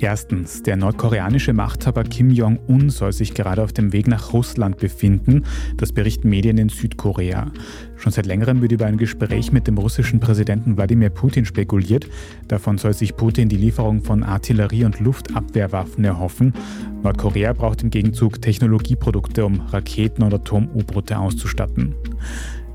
Erstens, 0.00 0.62
der 0.62 0.76
nordkoreanische 0.76 1.52
Machthaber 1.52 2.04
Kim 2.04 2.30
Jong-un 2.30 2.90
soll 2.90 3.12
sich 3.12 3.34
gerade 3.34 3.62
auf 3.62 3.72
dem 3.72 3.92
Weg 3.92 4.06
nach 4.06 4.32
Russland 4.32 4.78
befinden. 4.78 5.44
Das 5.76 5.92
berichten 5.92 6.28
Medien 6.28 6.58
in 6.58 6.68
Südkorea. 6.68 7.50
Schon 7.96 8.12
seit 8.12 8.26
längerem 8.26 8.62
wird 8.62 8.72
über 8.72 8.86
ein 8.86 8.98
Gespräch 8.98 9.52
mit 9.52 9.66
dem 9.66 9.78
russischen 9.78 10.20
Präsidenten 10.20 10.76
Wladimir 10.76 11.10
Putin 11.10 11.44
spekuliert. 11.44 12.06
Davon 12.46 12.78
soll 12.78 12.94
sich 12.94 13.16
Putin 13.16 13.48
die 13.48 13.56
Lieferung 13.56 14.02
von 14.02 14.22
Artillerie- 14.22 14.84
und 14.84 15.00
Luftabwehrwaffen 15.00 16.04
erhoffen. 16.04 16.54
Nordkorea 17.02 17.52
braucht 17.52 17.82
im 17.82 17.90
Gegenzug 17.90 18.40
Technologieprodukte, 18.40 19.44
um 19.44 19.60
Raketen 19.60 20.22
und 20.22 20.32
Atom-U-Boote 20.32 21.18
auszustatten. 21.18 21.94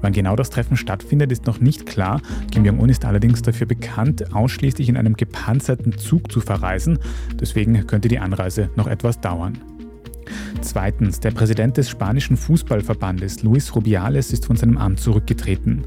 Wann 0.01 0.13
genau 0.13 0.35
das 0.35 0.49
Treffen 0.49 0.77
stattfindet, 0.77 1.31
ist 1.31 1.45
noch 1.45 1.59
nicht 1.59 1.85
klar. 1.85 2.21
Kim 2.51 2.65
Jong-un 2.65 2.89
ist 2.89 3.05
allerdings 3.05 3.41
dafür 3.41 3.67
bekannt, 3.67 4.33
ausschließlich 4.33 4.89
in 4.89 4.97
einem 4.97 5.15
gepanzerten 5.15 5.97
Zug 5.97 6.31
zu 6.31 6.41
verreisen. 6.41 6.99
Deswegen 7.39 7.87
könnte 7.87 8.07
die 8.07 8.19
Anreise 8.19 8.69
noch 8.75 8.87
etwas 8.87 9.21
dauern. 9.21 9.59
Zweitens, 10.61 11.19
der 11.19 11.31
Präsident 11.31 11.77
des 11.77 11.89
spanischen 11.89 12.37
Fußballverbandes, 12.37 13.43
Luis 13.43 13.75
Rubiales, 13.75 14.31
ist 14.31 14.45
von 14.45 14.55
seinem 14.55 14.77
Amt 14.77 14.99
zurückgetreten. 14.99 15.83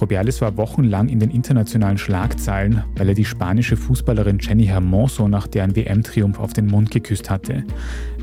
Rubiales 0.00 0.40
war 0.40 0.56
wochenlang 0.56 1.08
in 1.08 1.18
den 1.18 1.30
internationalen 1.30 1.98
Schlagzeilen, 1.98 2.84
weil 2.96 3.08
er 3.08 3.14
die 3.14 3.24
spanische 3.24 3.76
Fußballerin 3.76 4.38
Jenny 4.40 4.66
Hermoso 4.66 5.28
nach 5.28 5.46
deren 5.46 5.74
WM-Triumph 5.74 6.38
auf 6.38 6.52
den 6.52 6.66
Mund 6.66 6.90
geküsst 6.90 7.30
hatte. 7.30 7.64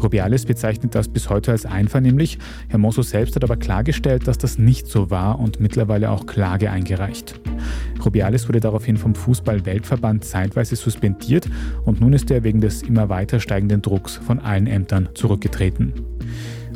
Rubiales 0.02 0.46
bezeichnet 0.46 0.96
das 0.96 1.08
bis 1.08 1.30
heute 1.30 1.52
als 1.52 1.66
einvernehmlich. 1.66 2.38
Hermoso 2.68 3.02
selbst 3.02 3.36
hat 3.36 3.44
aber 3.44 3.58
klargestellt, 3.58 4.28
dass 4.28 4.38
das 4.38 4.58
nicht 4.58 4.88
so 4.88 5.10
war 5.10 5.40
und 5.40 5.60
mittlerweile 5.60 6.12
auch 6.12 6.26
Klage 6.26 6.72
eingereicht. 6.72 7.40
Rubiales 8.04 8.48
wurde 8.48 8.60
daraufhin 8.60 8.98
vom 8.98 9.16
Fußball-Weltverband 9.16 10.24
zeitweise 10.24 10.76
suspendiert 10.76 11.50
und 11.86 12.02
nun 12.02 12.14
ist 12.14 12.30
er 12.32 12.44
wegen 12.44 12.62
des 12.62 12.84
immer 12.84 13.10
weiter 13.10 13.40
steigenden 13.40 13.82
Drucks 13.82 14.16
von 14.16 14.40
allen 14.40 14.68
Ämtern 14.68 15.10
zurückgetreten. 15.14 15.94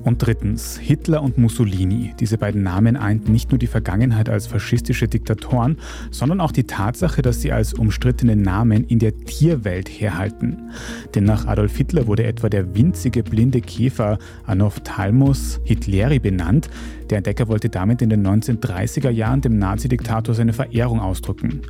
Und 0.03 0.25
drittens, 0.25 0.77
Hitler 0.77 1.21
und 1.21 1.37
Mussolini. 1.37 2.13
Diese 2.19 2.37
beiden 2.37 2.63
Namen 2.63 2.95
einten 2.95 3.31
nicht 3.31 3.51
nur 3.51 3.59
die 3.59 3.67
Vergangenheit 3.67 4.29
als 4.29 4.47
faschistische 4.47 5.07
Diktatoren, 5.07 5.77
sondern 6.11 6.41
auch 6.41 6.51
die 6.51 6.63
Tatsache, 6.63 7.21
dass 7.21 7.41
sie 7.41 7.51
als 7.51 7.73
umstrittene 7.73 8.35
Namen 8.35 8.83
in 8.85 8.99
der 8.99 9.17
Tierwelt 9.17 9.89
herhalten. 9.89 10.71
Denn 11.15 11.25
nach 11.25 11.47
Adolf 11.47 11.75
Hitler 11.75 12.07
wurde 12.07 12.23
etwa 12.23 12.49
der 12.49 12.75
winzige 12.75 13.23
blinde 13.23 13.61
Käfer 13.61 14.19
Anophthalmus 14.45 15.59
hitleri 15.63 16.19
benannt. 16.19 16.69
Der 17.09 17.17
Entdecker 17.17 17.47
wollte 17.47 17.69
damit 17.69 18.01
in 18.01 18.09
den 18.09 18.25
1930er 18.25 19.09
Jahren 19.09 19.41
dem 19.41 19.57
Nazi-Diktator 19.57 20.35
seine 20.35 20.53
Verehrung 20.53 20.99
ausdrücken. 20.99 21.61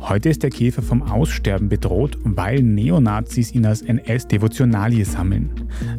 Heute 0.00 0.30
ist 0.30 0.42
der 0.42 0.50
Käfer 0.50 0.80
vom 0.80 1.02
Aussterben 1.02 1.68
bedroht, 1.68 2.18
weil 2.24 2.62
Neonazis 2.62 3.54
ihn 3.54 3.66
als 3.66 3.82
NS-Devotionalie 3.82 5.04
sammeln. 5.04 5.50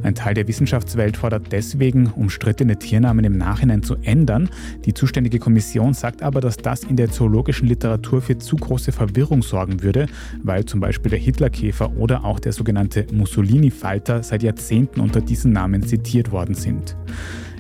Ein 0.02 0.16
Teil 0.16 0.34
der 0.34 0.48
Wissenschaftswelt 0.48 1.18
fordert 1.18 1.52
deswegen, 1.52 2.08
umstrittene 2.08 2.78
Tiernamen 2.78 3.24
im 3.24 3.38
Nachhinein 3.38 3.84
zu 3.84 3.96
ändern. 4.02 4.50
Die 4.86 4.96
zuständige 4.96 5.38
Kommission 5.38 5.94
sagt 5.94 6.24
aber, 6.24 6.42
dass 6.42 6.58
das 6.58 6.84
in 6.84 6.96
der 6.96 7.12
zoologischen 7.12 7.68
Literatur 7.68 8.22
für 8.22 8.38
zu 8.40 8.56
große 8.56 8.92
Verwirrung 8.92 9.44
sorgen 9.44 9.84
würde, 9.84 10.08
weil 10.42 10.66
zum 10.66 10.80
Beispiel 10.80 11.12
der 11.12 11.20
Hitlerkäfer 11.20 11.96
oder 11.96 12.26
auch 12.26 12.40
der 12.40 12.54
sogenannte 12.54 13.06
Mussolini-Falter 13.14 14.24
seit 14.24 14.42
Jahrzehnten 14.42 15.00
unter 15.00 15.22
diesen 15.22 15.54
Namen 15.54 15.84
zitiert 15.84 16.32
worden 16.32 16.56
sind. 16.56 16.98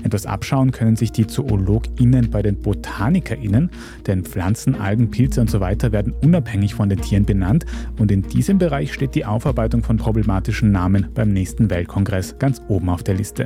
Etwas 0.03 0.25
abschauen 0.25 0.71
können 0.71 0.95
sich 0.95 1.11
die 1.11 1.27
ZoologInnen 1.27 2.29
bei 2.29 2.41
den 2.41 2.61
BotanikerInnen, 2.61 3.69
denn 4.07 4.23
Pflanzen, 4.23 4.75
Algen, 4.75 5.11
Pilze 5.11 5.41
und 5.41 5.49
so 5.49 5.59
weiter 5.59 5.91
werden 5.91 6.13
unabhängig 6.23 6.75
von 6.75 6.89
den 6.89 7.01
Tieren 7.01 7.25
benannt 7.25 7.65
und 7.97 8.11
in 8.11 8.23
diesem 8.23 8.57
Bereich 8.57 8.93
steht 8.93 9.15
die 9.15 9.25
Aufarbeitung 9.25 9.83
von 9.83 9.97
problematischen 9.97 10.71
Namen 10.71 11.07
beim 11.13 11.29
nächsten 11.29 11.69
Weltkongress 11.69 12.35
ganz 12.39 12.61
oben 12.67 12.89
auf 12.89 13.03
der 13.03 13.15
Liste. 13.15 13.45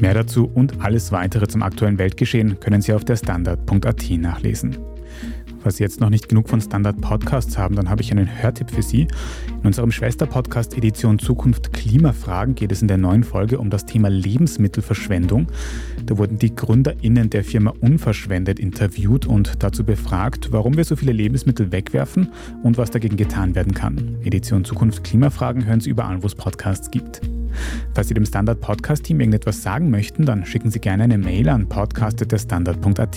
Mehr 0.00 0.14
dazu 0.14 0.50
und 0.52 0.80
alles 0.80 1.12
weitere 1.12 1.46
zum 1.46 1.62
aktuellen 1.62 1.98
Weltgeschehen 1.98 2.58
können 2.60 2.82
Sie 2.82 2.92
auf 2.92 3.04
der 3.04 3.16
Standard.at 3.16 4.10
nachlesen. 4.10 4.95
Falls 5.66 5.78
Sie 5.78 5.82
jetzt 5.82 6.00
noch 6.00 6.10
nicht 6.10 6.28
genug 6.28 6.48
von 6.48 6.60
Standard 6.60 7.00
Podcasts 7.00 7.58
haben, 7.58 7.74
dann 7.74 7.90
habe 7.90 8.00
ich 8.00 8.12
einen 8.12 8.40
Hörtipp 8.40 8.70
für 8.70 8.82
Sie. 8.82 9.08
In 9.62 9.66
unserem 9.66 9.90
Schwesterpodcast 9.90 10.78
Edition 10.78 11.18
Zukunft 11.18 11.72
Klimafragen 11.72 12.54
geht 12.54 12.70
es 12.70 12.82
in 12.82 12.86
der 12.86 12.98
neuen 12.98 13.24
Folge 13.24 13.58
um 13.58 13.68
das 13.68 13.84
Thema 13.84 14.08
Lebensmittelverschwendung. 14.08 15.48
Da 16.04 16.18
wurden 16.18 16.38
die 16.38 16.54
GründerInnen 16.54 17.30
der 17.30 17.42
Firma 17.42 17.74
Unverschwendet 17.80 18.60
interviewt 18.60 19.26
und 19.26 19.60
dazu 19.64 19.82
befragt, 19.82 20.52
warum 20.52 20.76
wir 20.76 20.84
so 20.84 20.94
viele 20.94 21.10
Lebensmittel 21.10 21.72
wegwerfen 21.72 22.28
und 22.62 22.78
was 22.78 22.92
dagegen 22.92 23.16
getan 23.16 23.56
werden 23.56 23.74
kann. 23.74 24.18
Edition 24.22 24.64
Zukunft 24.64 25.02
Klimafragen 25.02 25.66
hören 25.66 25.80
Sie 25.80 25.90
überall, 25.90 26.22
wo 26.22 26.28
es 26.28 26.36
Podcasts 26.36 26.92
gibt. 26.92 27.22
Falls 27.94 28.08
Sie 28.08 28.14
dem 28.14 28.26
Standard 28.26 28.60
Podcast 28.60 29.04
Team 29.04 29.20
irgendetwas 29.20 29.62
sagen 29.62 29.90
möchten, 29.90 30.24
dann 30.24 30.44
schicken 30.44 30.70
Sie 30.70 30.80
gerne 30.80 31.04
eine 31.04 31.18
Mail 31.18 31.48
an 31.48 31.68
podcast.derstandard.at. 31.68 33.16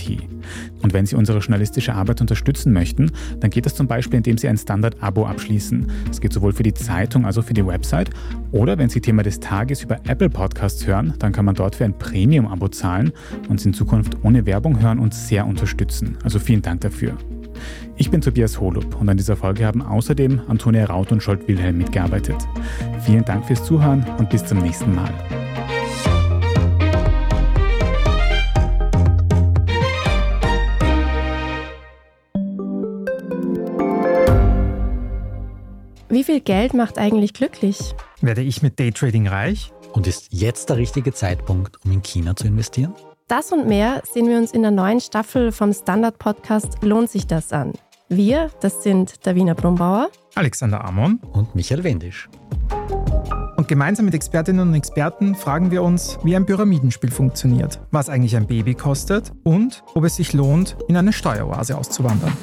Und 0.82 0.94
wenn 0.94 1.06
Sie 1.06 1.16
unsere 1.16 1.40
journalistische 1.40 1.94
Arbeit 1.94 2.22
unterstützen 2.22 2.74
möchten, 2.74 3.12
dann 3.40 3.50
geht 3.50 3.66
das 3.66 3.76
zum 3.76 3.88
Beispiel, 3.88 4.18
indem 4.18 4.38
Sie 4.38 4.48
ein 4.48 4.58
Standard-Abo 4.58 5.26
abschließen. 5.26 5.88
Das 6.08 6.22
geht 6.22 6.34
sowohl 6.34 6.54
für 6.54 6.64
die 6.64 6.74
Zeitung 6.74 7.26
als 7.26 7.38
auch 7.38 7.44
für 7.44 7.54
die 7.54 7.66
Website. 7.66 8.10
Oder 8.52 8.78
wenn 8.78 8.90
Sie 8.90 9.02
Thema 9.02 9.24
des 9.24 9.40
Tages 9.40 9.84
über 9.84 10.00
Apple 10.08 10.30
Podcasts 10.30 10.86
hören, 10.86 11.14
dann 11.20 11.32
kann 11.32 11.46
man 11.46 11.56
dort 11.56 11.76
für 11.76 11.86
ein 11.86 11.98
Premium-Abo 11.98 12.70
zahlen 12.70 13.12
und 13.48 13.60
Sie 13.60 13.70
in 13.70 13.74
Zukunft 13.74 14.18
ohne 14.24 14.46
Werbung 14.46 14.82
hören 14.82 15.00
und 15.00 15.14
sehr 15.14 15.46
unterstützen. 15.46 16.18
Also 16.24 16.40
vielen 16.40 16.62
Dank 16.62 16.82
dafür. 16.82 17.18
Ich 18.02 18.10
bin 18.10 18.22
Tobias 18.22 18.62
Holub 18.62 18.96
und 19.02 19.10
an 19.10 19.18
dieser 19.18 19.36
Folge 19.36 19.66
haben 19.66 19.82
außerdem 19.82 20.44
Antonia 20.48 20.86
Raut 20.86 21.12
und 21.12 21.22
Scholt 21.22 21.50
Wilhelm 21.50 21.78
mitgearbeitet. 21.78 22.38
Vielen 23.02 23.26
Dank 23.26 23.46
fürs 23.46 23.66
Zuhören 23.66 24.06
und 24.18 24.30
bis 24.30 24.46
zum 24.46 24.60
nächsten 24.60 24.96
Mal. 24.96 25.14
Wie 36.08 36.24
viel 36.24 36.40
Geld 36.40 36.74
macht 36.74 36.98
eigentlich 36.98 37.34
glücklich? 37.34 37.94
Werde 38.22 38.42
ich 38.42 38.62
mit 38.62 38.80
Daytrading 38.80 39.28
reich? 39.28 39.74
Und 39.92 40.08
ist 40.08 40.32
jetzt 40.32 40.70
der 40.70 40.78
richtige 40.78 41.12
Zeitpunkt, 41.12 41.76
um 41.84 41.92
in 41.92 42.02
China 42.02 42.34
zu 42.34 42.48
investieren? 42.48 42.94
Das 43.28 43.52
und 43.52 43.68
mehr 43.68 44.02
sehen 44.12 44.30
wir 44.30 44.38
uns 44.38 44.54
in 44.54 44.62
der 44.62 44.72
neuen 44.72 45.02
Staffel 45.02 45.52
vom 45.52 45.74
Standard-Podcast 45.74 46.82
Lohnt 46.82 47.10
sich 47.10 47.28
das 47.28 47.52
an? 47.52 47.74
Wir, 48.12 48.50
das 48.60 48.82
sind 48.82 49.28
Davina 49.28 49.54
Brumbauer, 49.54 50.10
Alexander 50.34 50.84
Amon 50.84 51.20
und 51.32 51.54
Michael 51.54 51.84
Wendisch. 51.84 52.28
Und 53.56 53.68
gemeinsam 53.68 54.06
mit 54.06 54.16
Expertinnen 54.16 54.68
und 54.68 54.74
Experten 54.74 55.36
fragen 55.36 55.70
wir 55.70 55.84
uns, 55.84 56.18
wie 56.24 56.36
ein 56.36 56.48
Pyramidenspiel 56.48 57.12
funktioniert, 57.12 57.80
was 57.92 58.10
eigentlich 58.10 58.36
ein 58.36 58.48
Baby 58.48 58.74
kostet 58.74 59.32
und 59.44 59.84
ob 59.94 60.06
es 60.06 60.16
sich 60.16 60.34
lohnt, 60.34 60.76
in 60.88 60.98
eine 60.98 61.14
Steueroase 61.14 61.78
auszuwandern. 61.78 62.34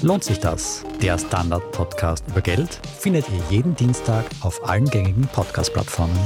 Lohnt 0.00 0.24
sich 0.24 0.40
das? 0.40 0.84
Der 1.02 1.18
Standard-Podcast 1.18 2.24
über 2.28 2.40
Geld 2.40 2.80
findet 2.98 3.26
ihr 3.28 3.42
jeden 3.50 3.74
Dienstag 3.74 4.24
auf 4.40 4.66
allen 4.66 4.86
gängigen 4.86 5.28
Podcast-Plattformen. 5.34 6.16